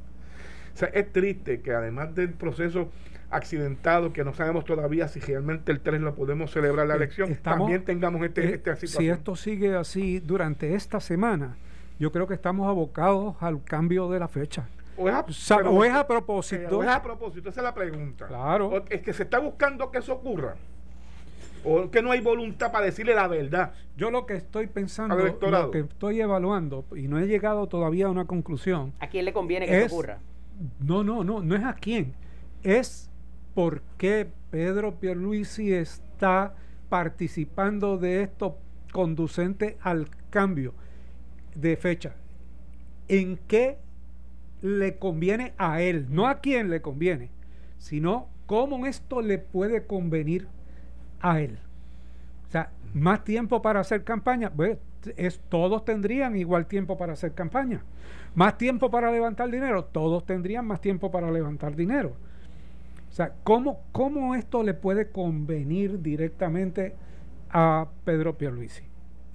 O 0.75 0.77
sea, 0.79 0.89
es 0.89 1.13
triste 1.13 1.61
que 1.61 1.73
además 1.73 2.15
del 2.15 2.31
proceso 2.31 2.91
accidentado, 3.31 4.13
que 4.13 4.25
no 4.25 4.35
sabemos 4.35 4.65
todavía 4.65 5.09
si 5.09 5.21
realmente 5.21 5.73
el 5.73 5.81
3 5.81 6.01
lo 6.01 6.15
podemos 6.15 6.51
celebrar 6.51 6.87
la 6.87 6.95
eh, 6.95 6.99
elección, 6.99 7.37
también 7.43 7.85
tengamos 7.85 8.23
este, 8.23 8.45
eh, 8.45 8.55
esta 8.55 8.77
situación. 8.77 9.03
Si 9.03 9.09
esto 9.09 9.37
sigue 9.37 9.75
así 9.77 10.21
durante 10.21 10.75
esta 10.75 11.01
semana, 11.01 11.57
yo 11.99 12.11
creo 12.13 12.27
que 12.27 12.35
estamos 12.35 12.69
abocados 12.69 13.37
al 13.41 13.63
cambio 13.63 14.09
de 14.11 14.19
la 14.19 14.29
fecha. 14.29 14.69
O 14.97 15.09
es, 15.09 15.15
a, 15.15 15.25
propósito. 16.07 16.79
O 16.79 16.83
es 16.83 16.91
a 16.91 17.03
propósito, 17.03 17.49
esa 17.49 17.61
es 17.61 17.65
la 17.65 17.75
pregunta. 17.75 18.27
Claro. 18.27 18.85
es 18.91 19.01
que 19.01 19.15
se 19.15 19.23
está 19.23 19.39
buscando 19.39 19.91
que 19.91 19.99
eso 19.99 20.15
ocurra. 20.15 20.57
O 21.65 21.91
que 21.91 22.03
no 22.03 22.11
hay 22.11 22.21
voluntad 22.21 22.71
para 22.71 22.87
decirle 22.87 23.15
la 23.15 23.27
verdad. 23.27 23.73
Yo 23.97 24.11
lo 24.11 24.27
que 24.27 24.35
estoy 24.35 24.67
pensando, 24.67 25.17
lo 25.17 25.71
que 25.71 25.81
estoy 25.81 26.21
evaluando, 26.21 26.85
y 26.97 27.09
no 27.09 27.19
he 27.19 27.27
llegado 27.27 27.67
todavía 27.67 28.07
a 28.07 28.11
una 28.11 28.27
conclusión. 28.27 28.93
¿A 28.99 29.09
quién 29.09 29.25
le 29.25 29.33
conviene 29.33 29.67
que 29.67 29.85
eso 29.85 29.95
ocurra? 29.95 30.19
No, 30.81 31.03
no, 31.03 31.25
no, 31.25 31.41
no 31.41 31.57
es 31.57 31.65
a 31.65 31.75
quién. 31.75 32.15
Es 32.63 33.10
por 33.55 33.83
qué 33.99 34.29
Pedro 34.51 34.99
Pierluisi 34.99 35.73
está 35.73 36.55
participando 36.89 37.99
de 37.99 38.23
esto 38.23 38.59
conducente 38.93 39.79
al 39.81 40.09
cambio 40.31 40.75
de 41.55 41.77
fecha. 41.77 42.15
¿En 43.09 43.39
qué 43.49 43.79
le 44.63 44.97
conviene 44.97 45.55
a 45.59 45.81
él? 45.81 46.07
No 46.11 46.27
a 46.27 46.41
quién 46.41 46.71
le 46.71 46.81
conviene, 46.83 47.31
sino 47.79 48.29
cómo 48.47 48.87
esto 48.87 49.23
le 49.23 49.39
puede 49.39 49.87
convenir 49.87 50.49
a 51.21 51.41
él. 51.41 51.59
O 52.49 52.51
sea, 52.51 52.73
más 52.95 53.25
tiempo 53.25 53.63
para 53.63 53.81
hacer 53.81 54.05
campaña. 54.05 54.51
Pues, 54.51 54.79
es, 55.17 55.41
todos 55.49 55.85
tendrían 55.85 56.37
igual 56.37 56.67
tiempo 56.67 56.99
para 56.99 57.13
hacer 57.13 57.33
campaña. 57.33 57.83
Más 58.35 58.59
tiempo 58.59 58.91
para 58.91 59.11
levantar 59.11 59.51
dinero. 59.51 59.85
Todos 59.85 60.27
tendrían 60.27 60.67
más 60.67 60.81
tiempo 60.81 61.11
para 61.11 61.31
levantar 61.31 61.77
dinero. 61.77 62.17
O 63.11 63.13
sea, 63.13 63.33
¿cómo, 63.43 63.83
cómo 63.91 64.35
esto 64.37 64.63
le 64.63 64.73
puede 64.73 65.11
convenir 65.11 66.01
directamente 66.01 66.95
a 67.51 67.89
Pedro 68.05 68.39
Pierluisi? 68.39 68.85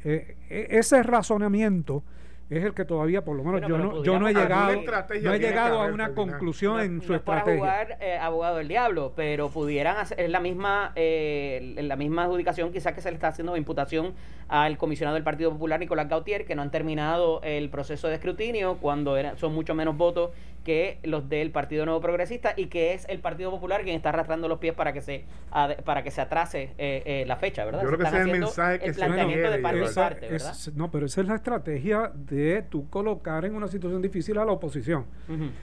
Eh, 0.05 0.37
e, 0.49 0.67
ese 0.69 1.03
razonamiento 1.03 2.03
es 2.49 2.63
el 2.63 2.73
que 2.73 2.85
todavía, 2.85 3.25
por 3.25 3.35
lo 3.35 3.43
menos, 3.43 3.67
yo, 3.67 3.77
no, 3.77 4.03
yo 4.03 4.19
no 4.19 4.27
he 4.27 4.33
llegado, 4.33 4.81
no 5.23 5.33
he 5.33 5.39
llegado 5.39 5.81
a 5.81 5.87
una 5.87 6.13
conclusión 6.13 6.79
en 6.79 7.01
su 7.01 7.15
estrategia. 7.15 7.59
Para 7.59 7.97
eh, 7.99 8.17
abogado 8.19 8.57
del 8.57 8.67
diablo, 8.67 9.13
pero 9.15 9.49
pudieran 9.49 9.97
hacer 9.97 10.29
la 10.29 10.39
misma, 10.39 10.91
eh, 10.95 11.75
la 11.81 11.95
misma 11.95 12.25
adjudicación 12.25 12.71
quizás 12.71 12.93
que 12.93 13.01
se 13.01 13.09
le 13.09 13.15
está 13.15 13.29
haciendo 13.29 13.57
imputación 13.57 14.13
al 14.47 14.77
comisionado 14.77 15.15
del 15.15 15.23
Partido 15.23 15.51
Popular, 15.51 15.79
Nicolás 15.79 16.07
Gautier, 16.07 16.45
que 16.45 16.53
no 16.53 16.61
han 16.61 16.69
terminado 16.69 17.41
el 17.41 17.69
proceso 17.69 18.07
de 18.07 18.15
escrutinio 18.15 18.77
cuando 18.77 19.15
son 19.37 19.55
mucho 19.55 19.73
menos 19.73 19.97
votos 19.97 20.29
que 20.65 20.97
los 21.03 21.29
del 21.29 21.51
Partido 21.51 21.85
Nuevo 21.85 22.01
Progresista 22.01 22.53
y 22.57 22.65
que 22.65 22.93
es 22.93 23.05
el 23.07 23.19
Partido 23.19 23.51
Popular 23.51 23.83
quien 23.83 23.95
está 23.95 24.09
arrastrando 24.09 24.47
los 24.49 24.57
pies 24.57 24.73
para 24.73 24.91
que 24.91 24.99
se 24.99 25.23
para 25.85 26.03
que 26.03 26.11
se 26.11 26.19
atrase 26.19 26.71
eh, 26.77 27.03
eh, 27.05 27.23
la 27.27 27.37
fecha, 27.37 27.63
¿verdad? 27.63 27.83
Yo 27.83 27.87
creo 27.87 27.99
que 27.99 28.05
ese 28.05 28.17
es 28.17 28.25
el 28.25 28.31
mensaje 28.31 28.79
que 28.79 28.93
se 28.93 29.05
de 29.05 29.59
parte 29.59 29.79
¿verdad? 29.79 30.55
no, 30.73 30.91
pero 30.91 31.05
esa 31.05 31.21
es 31.21 31.27
la 31.27 31.35
estrategia 31.35 32.11
de 32.13 32.63
tú 32.63 32.89
colocar 32.89 33.45
en 33.45 33.55
una 33.55 33.67
situación 33.67 34.01
difícil 34.01 34.37
a 34.39 34.43
la 34.43 34.51
oposición. 34.51 35.05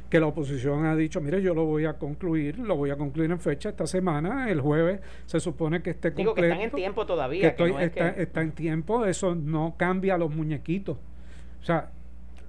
Que 0.09 0.21
la 0.21 0.27
oposición 0.27 0.87
ha 0.87 0.95
dicho, 0.95 1.21
mire, 1.21 1.43
yo 1.43 1.53
lo 1.53 1.65
voy 1.65 1.85
a 1.85 1.95
concluir, 1.95 2.59
lo 2.61 2.77
voy 2.77 2.91
a 2.91 2.97
concluir 2.97 3.31
en 3.31 3.41
fecha 3.41 3.71
esta 3.71 3.87
semana, 3.87 4.51
el 4.51 4.61
jueves 4.61 5.01
se 5.27 5.41
supone 5.41 5.83
que 5.83 5.91
esté 5.91 6.13
completo. 6.13 6.21
Digo 6.21 6.35
que 6.35 6.43
están 6.43 6.61
en 6.61 6.71
tiempo 6.71 7.05
todavía. 7.05 7.49
está 7.49 8.41
en 8.41 8.53
tiempo, 8.53 9.05
eso 9.05 9.35
no 9.35 9.75
cambia 9.77 10.17
los 10.17 10.33
muñequitos. 10.33 10.97
O 11.61 11.65
sea, 11.65 11.91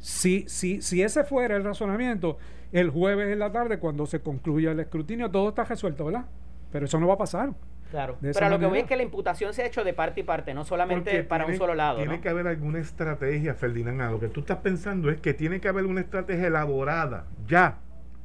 si, 0.04 0.44
si, 0.50 0.82
si 0.82 1.02
ese 1.02 1.24
fuera 1.24 1.56
el 1.56 1.64
razonamiento, 1.64 2.38
el 2.74 2.90
jueves 2.90 3.32
en 3.32 3.40
la 3.40 3.54
tarde, 3.54 3.80
cuando 3.80 4.06
se 4.06 4.20
concluya 4.20 4.72
el 4.72 4.80
escrutinio, 4.82 5.32
todo 5.32 5.48
está 5.48 5.64
resuelto, 5.64 6.04
¿verdad? 6.04 6.26
Pero 6.74 6.88
eso 6.88 7.00
no 7.00 7.08
va 7.08 7.14
a 7.14 7.18
pasar. 7.18 7.52
Claro. 7.90 8.18
Pero 8.22 8.50
lo 8.50 8.60
que 8.60 8.66
voy 8.66 8.80
es 8.80 8.86
que 8.86 8.98
la 8.98 9.04
imputación 9.04 9.54
se 9.54 9.62
ha 9.62 9.66
hecho 9.66 9.86
de 9.86 9.94
parte 9.94 10.20
y 10.20 10.24
parte, 10.24 10.54
no 10.54 10.66
solamente 10.66 11.24
para 11.24 11.46
un 11.46 11.56
solo 11.56 11.74
lado. 11.74 12.00
Tiene 12.00 12.20
que 12.20 12.28
haber 12.28 12.48
alguna 12.48 12.80
estrategia, 12.80 13.54
Ferdinand. 13.54 14.12
Lo 14.12 14.20
que 14.20 14.28
tú 14.28 14.42
estás 14.42 14.58
pensando 14.58 15.10
es 15.10 15.22
que 15.22 15.34
tiene 15.34 15.62
que 15.62 15.70
haber 15.70 15.86
una 15.86 16.02
estrategia 16.02 16.48
elaborada 16.48 17.28
ya 17.48 17.78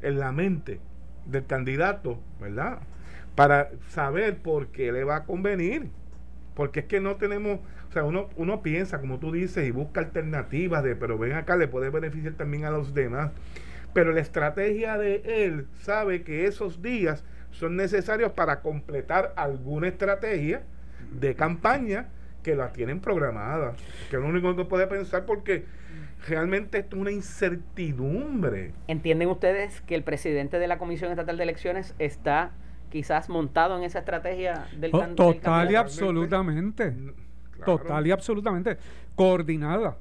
en 0.02 0.18
la 0.18 0.32
mente 0.32 0.80
del 1.26 1.46
candidato, 1.46 2.18
¿verdad? 2.40 2.80
Para 3.36 3.70
saber 3.90 4.38
por 4.38 4.68
qué 4.72 4.90
le 4.90 5.04
va 5.04 5.16
a 5.16 5.24
convenir. 5.26 5.90
Porque 6.58 6.80
es 6.80 6.86
que 6.86 6.98
no 6.98 7.14
tenemos 7.14 7.60
o 7.88 7.92
sea, 7.92 8.04
uno, 8.04 8.28
uno 8.36 8.62
piensa, 8.62 9.00
como 9.00 9.18
tú 9.18 9.32
dices, 9.32 9.66
y 9.66 9.70
busca 9.70 10.00
alternativas 10.00 10.84
de, 10.84 10.94
pero 10.94 11.16
ven 11.16 11.32
acá, 11.32 11.56
le 11.56 11.68
puede 11.68 11.88
beneficiar 11.88 12.34
también 12.34 12.64
a 12.64 12.70
los 12.70 12.92
demás. 12.92 13.30
Pero 13.94 14.12
la 14.12 14.20
estrategia 14.20 14.98
de 14.98 15.22
él 15.24 15.66
sabe 15.80 16.22
que 16.22 16.46
esos 16.46 16.82
días 16.82 17.24
son 17.50 17.76
necesarios 17.76 18.32
para 18.32 18.60
completar 18.60 19.32
alguna 19.36 19.88
estrategia 19.88 20.62
de 21.12 21.34
campaña 21.34 22.08
que 22.42 22.54
la 22.54 22.72
tienen 22.72 23.00
programada. 23.00 23.74
Que 24.10 24.16
es 24.16 24.22
lo 24.22 24.28
único 24.28 24.54
que 24.54 24.66
puede 24.66 24.86
pensar 24.86 25.24
porque 25.24 25.64
realmente 26.26 26.78
es 26.78 26.92
una 26.92 27.10
incertidumbre. 27.10 28.72
¿Entienden 28.86 29.28
ustedes 29.28 29.80
que 29.82 29.94
el 29.94 30.02
presidente 30.02 30.58
de 30.58 30.66
la 30.66 30.76
Comisión 30.76 31.10
Estatal 31.10 31.38
de 31.38 31.44
Elecciones 31.44 31.94
está 31.98 32.50
quizás 32.90 33.28
montado 33.28 33.76
en 33.76 33.84
esa 33.84 34.00
estrategia 34.00 34.66
del, 34.76 34.90
oh, 34.94 35.06
Total 35.14 35.70
y 35.70 35.74
absolutamente. 35.74 36.94
Total 37.64 38.06
y 38.06 38.10
absolutamente 38.10 38.78
coordinada. 39.14 39.96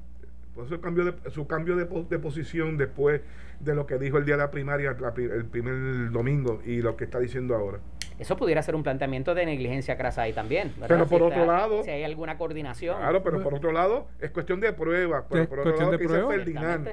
Por 0.54 0.66
eso 0.66 0.80
cambio 0.80 1.04
de, 1.04 1.30
su 1.30 1.46
cambio 1.46 1.76
de, 1.76 1.86
posición 2.18 2.76
después 2.76 3.20
de 3.60 3.74
lo 3.74 3.86
que 3.86 3.98
dijo 3.98 4.18
el 4.18 4.24
día 4.24 4.36
de 4.36 4.42
la 4.42 4.50
primaria, 4.50 4.96
el 5.16 5.44
primer 5.46 6.10
domingo, 6.10 6.60
y 6.64 6.82
lo 6.82 6.96
que 6.96 7.04
está 7.04 7.18
diciendo 7.18 7.54
ahora. 7.54 7.78
Eso 8.18 8.36
pudiera 8.36 8.62
ser 8.62 8.74
un 8.74 8.82
planteamiento 8.82 9.34
de 9.34 9.46
negligencia 9.46 9.96
crasa 9.96 10.22
ahí 10.22 10.32
también. 10.32 10.72
Pero 10.86 11.06
por 11.06 11.22
otro 11.22 11.46
lado. 11.46 11.84
Si 11.84 11.90
hay 11.90 12.02
alguna 12.02 12.36
coordinación. 12.36 12.96
Claro, 12.98 13.22
pero 13.22 13.42
por 13.42 13.54
otro 13.54 13.72
lado, 13.72 14.08
es 14.20 14.30
cuestión 14.30 14.60
de 14.60 14.72
prueba. 14.72 15.26
Pero 15.28 15.48
por 15.48 15.60
otro 15.60 15.76
lado, 15.76 15.98
dice 15.98 16.26
Ferdinand. 16.26 16.88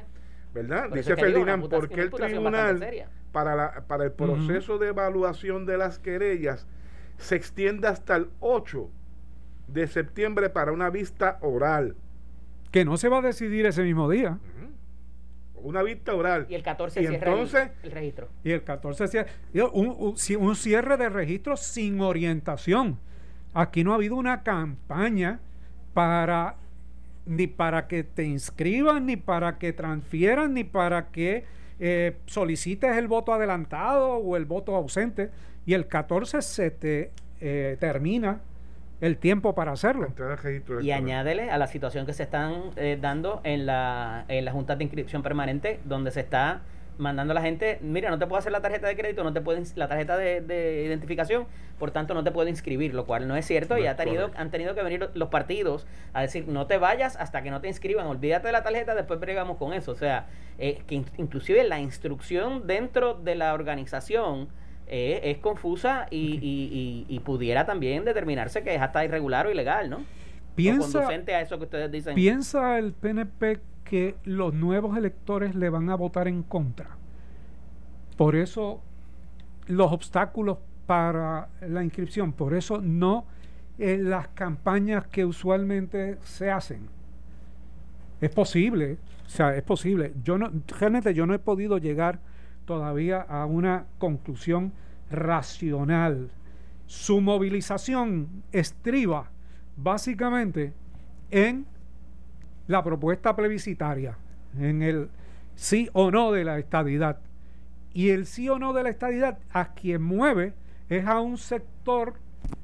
¿Verdad? 0.55 0.89
dice 0.89 1.17
Ferdinand, 1.17 1.67
porque 1.67 1.99
el 1.99 2.09
tribunal, 2.09 2.79
para, 3.33 3.55
la, 3.55 3.83
para 3.87 4.05
el 4.05 4.13
proceso 4.13 4.77
de 4.77 4.87
evaluación 4.87 5.65
de 5.65 5.77
las 5.77 5.99
querellas, 5.99 6.65
se 7.17 7.35
extiende 7.35 7.89
hasta 7.89 8.15
el 8.15 8.29
8 8.39 8.89
de 9.67 9.85
septiembre 9.87 10.49
para 10.49 10.71
una 10.71 10.89
vista 10.89 11.39
oral. 11.41 11.97
Que 12.71 12.85
no 12.85 12.95
se 12.95 13.09
va 13.09 13.17
a 13.17 13.21
decidir 13.21 13.65
ese 13.65 13.83
mismo 13.83 14.09
día. 14.09 14.39
Una 15.55 15.83
vista 15.83 16.13
oral. 16.13 16.45
Y 16.47 16.55
el 16.55 16.63
14 16.63 17.01
y 17.01 17.05
entonces, 17.07 17.71
el, 17.83 17.91
registro. 17.91 18.29
Y 18.41 18.51
el 18.51 18.63
14 18.63 19.07
cierra. 19.09 19.29
Un, 19.73 20.15
un, 20.39 20.55
cierre 20.55 20.95
de 20.95 21.09
registro 21.09 21.57
sin 21.57 21.99
orientación. 21.99 22.97
Aquí 23.53 23.83
no 23.83 23.91
ha 23.91 23.95
habido 23.95 24.15
una 24.15 24.41
campaña 24.43 25.41
para 25.93 26.55
ni 27.25 27.47
para 27.47 27.87
que 27.87 28.03
te 28.03 28.23
inscriban, 28.23 29.05
ni 29.05 29.17
para 29.17 29.57
que 29.57 29.73
transfieran, 29.73 30.53
ni 30.53 30.63
para 30.63 31.07
que 31.07 31.45
eh, 31.79 32.17
solicites 32.25 32.95
el 32.97 33.07
voto 33.07 33.33
adelantado 33.33 34.15
o 34.15 34.37
el 34.37 34.45
voto 34.45 34.75
ausente. 34.75 35.29
Y 35.65 35.73
el 35.73 35.87
14 35.87 36.41
se 36.41 36.71
te 36.71 37.11
eh, 37.41 37.77
termina 37.79 38.41
el 39.01 39.17
tiempo 39.17 39.55
para 39.55 39.71
hacerlo. 39.71 40.07
Y 40.81 40.91
añádele 40.91 41.49
a 41.49 41.57
la 41.57 41.67
situación 41.67 42.05
que 42.05 42.13
se 42.13 42.23
están 42.23 42.71
eh, 42.75 42.97
dando 42.99 43.41
en 43.43 43.65
la, 43.65 44.25
en 44.27 44.45
la 44.45 44.51
Junta 44.51 44.75
de 44.75 44.83
Inscripción 44.83 45.21
Permanente, 45.21 45.79
donde 45.85 46.11
se 46.11 46.21
está 46.21 46.61
mandando 46.97 47.31
a 47.31 47.35
la 47.35 47.41
gente, 47.41 47.79
mira, 47.81 48.09
no 48.09 48.19
te 48.19 48.27
puedo 48.27 48.39
hacer 48.39 48.51
la 48.51 48.61
tarjeta 48.61 48.87
de 48.87 48.95
crédito, 48.95 49.23
no 49.23 49.33
te 49.33 49.41
pueden 49.41 49.63
la 49.75 49.87
tarjeta 49.87 50.17
de, 50.17 50.83
identificación, 50.85 51.45
por 51.79 51.91
tanto 51.91 52.13
no 52.13 52.23
te 52.23 52.31
puedo 52.31 52.47
inscribir, 52.47 52.93
lo 52.93 53.05
cual 53.05 53.27
no 53.27 53.35
es 53.35 53.45
cierto 53.45 53.77
y 53.77 53.87
ha 53.87 53.95
tenido, 53.95 54.31
han 54.35 54.51
tenido 54.51 54.75
que 54.75 54.83
venir 54.83 55.09
los 55.13 55.29
partidos 55.29 55.85
a 56.13 56.21
decir, 56.21 56.47
no 56.47 56.67
te 56.67 56.77
vayas 56.77 57.15
hasta 57.17 57.41
que 57.41 57.51
no 57.51 57.61
te 57.61 57.67
inscriban, 57.67 58.07
olvídate 58.07 58.47
de 58.47 58.53
la 58.53 58.63
tarjeta, 58.63 58.95
después 58.95 59.19
bregamos 59.19 59.57
con 59.57 59.73
eso. 59.73 59.91
O 59.91 59.95
sea, 59.95 60.27
eh, 60.57 60.81
que 60.87 61.03
inclusive 61.17 61.63
la 61.63 61.79
instrucción 61.79 62.67
dentro 62.67 63.13
de 63.13 63.35
la 63.35 63.53
organización 63.53 64.47
eh, 64.87 65.21
es 65.23 65.39
confusa 65.39 66.07
y, 66.11 67.05
y, 67.09 67.19
pudiera 67.21 67.65
también 67.65 68.05
determinarse 68.05 68.63
que 68.63 68.75
es 68.75 68.81
hasta 68.81 69.03
irregular 69.03 69.47
o 69.47 69.51
ilegal, 69.51 69.89
¿no? 69.89 70.05
Piensa, 70.55 71.07
a 71.09 71.41
eso 71.41 71.57
que 71.57 71.65
ustedes 71.65 71.91
dicen. 71.91 72.15
¿Piensa 72.15 72.77
el 72.77 72.93
PNP 72.93 73.59
que 73.85 74.17
los 74.25 74.53
nuevos 74.53 74.97
electores 74.97 75.55
le 75.55 75.69
van 75.69 75.89
a 75.89 75.95
votar 75.95 76.27
en 76.27 76.43
contra? 76.43 76.97
Por 78.17 78.35
eso 78.35 78.81
los 79.67 79.91
obstáculos 79.93 80.57
para 80.85 81.47
la 81.61 81.83
inscripción, 81.83 82.33
por 82.33 82.53
eso 82.53 82.81
no 82.81 83.25
en 83.77 84.09
las 84.09 84.27
campañas 84.29 85.07
que 85.07 85.23
usualmente 85.23 86.17
se 86.23 86.51
hacen. 86.51 86.89
Es 88.19 88.29
posible, 88.31 88.97
o 89.25 89.29
sea, 89.29 89.55
es 89.55 89.63
posible. 89.63 90.13
Yo 90.23 90.37
no, 90.37 90.51
realmente 90.79 91.13
yo 91.13 91.25
no 91.25 91.33
he 91.33 91.39
podido 91.39 91.77
llegar 91.77 92.19
todavía 92.65 93.21
a 93.21 93.45
una 93.45 93.85
conclusión 93.97 94.73
racional 95.09 96.29
su 96.87 97.21
movilización 97.21 98.43
estriba 98.51 99.31
básicamente 99.75 100.73
en 101.31 101.65
la 102.67 102.83
propuesta 102.83 103.35
plebiscitaria, 103.35 104.17
en 104.57 104.81
el 104.81 105.09
sí 105.55 105.89
o 105.93 106.11
no 106.11 106.31
de 106.31 106.43
la 106.43 106.57
estadidad. 106.57 107.19
Y 107.93 108.09
el 108.09 108.25
sí 108.25 108.49
o 108.49 108.59
no 108.59 108.73
de 108.73 108.83
la 108.83 108.89
estadidad 108.89 109.39
a 109.51 109.73
quien 109.73 110.01
mueve 110.01 110.53
es 110.89 111.05
a 111.05 111.19
un 111.19 111.37
sector 111.37 112.15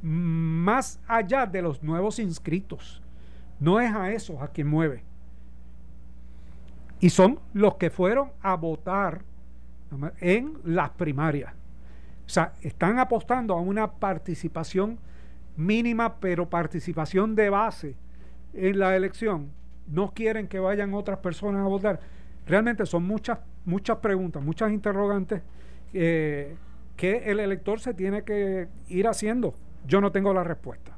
más 0.02 1.00
allá 1.08 1.46
de 1.46 1.62
los 1.62 1.82
nuevos 1.84 2.20
inscritos. 2.20 3.02
No 3.60 3.80
es 3.80 3.94
a 3.94 4.12
esos 4.12 4.42
a 4.42 4.50
quien 4.50 4.68
mueve. 4.68 5.04
Y 7.00 7.10
son 7.10 7.40
los 7.54 7.76
que 7.76 7.90
fueron 7.90 8.32
a 8.42 8.56
votar 8.56 9.24
en 10.20 10.58
las 10.64 10.92
primarias. 10.92 11.54
O 12.26 12.30
sea, 12.30 12.54
están 12.62 13.00
apostando 13.00 13.56
a 13.56 13.62
una 13.62 13.92
participación 13.92 15.00
mínima, 15.58 16.16
pero 16.20 16.50
participación 16.50 17.36
de 17.36 17.50
base 17.50 17.96
en 18.54 18.80
la 18.80 18.96
elección. 18.96 19.52
No 19.92 20.14
quieren 20.14 20.48
que 20.48 20.60
vayan 20.60 20.94
otras 20.94 21.20
personas 21.20 21.64
a 21.64 21.68
votar. 21.68 22.00
Realmente 22.48 22.86
son 22.86 23.04
muchas, 23.04 23.40
muchas 23.66 23.98
preguntas, 23.98 24.42
muchas 24.42 24.72
interrogantes 24.72 25.44
eh, 25.94 26.56
que 26.96 27.30
el 27.30 27.40
elector 27.40 27.80
se 27.80 27.94
tiene 27.94 28.24
que 28.24 28.68
ir 28.88 29.08
haciendo. 29.08 29.54
Yo 29.86 30.02
no 30.02 30.12
tengo 30.12 30.34
la 30.34 30.44
respuesta 30.44 30.98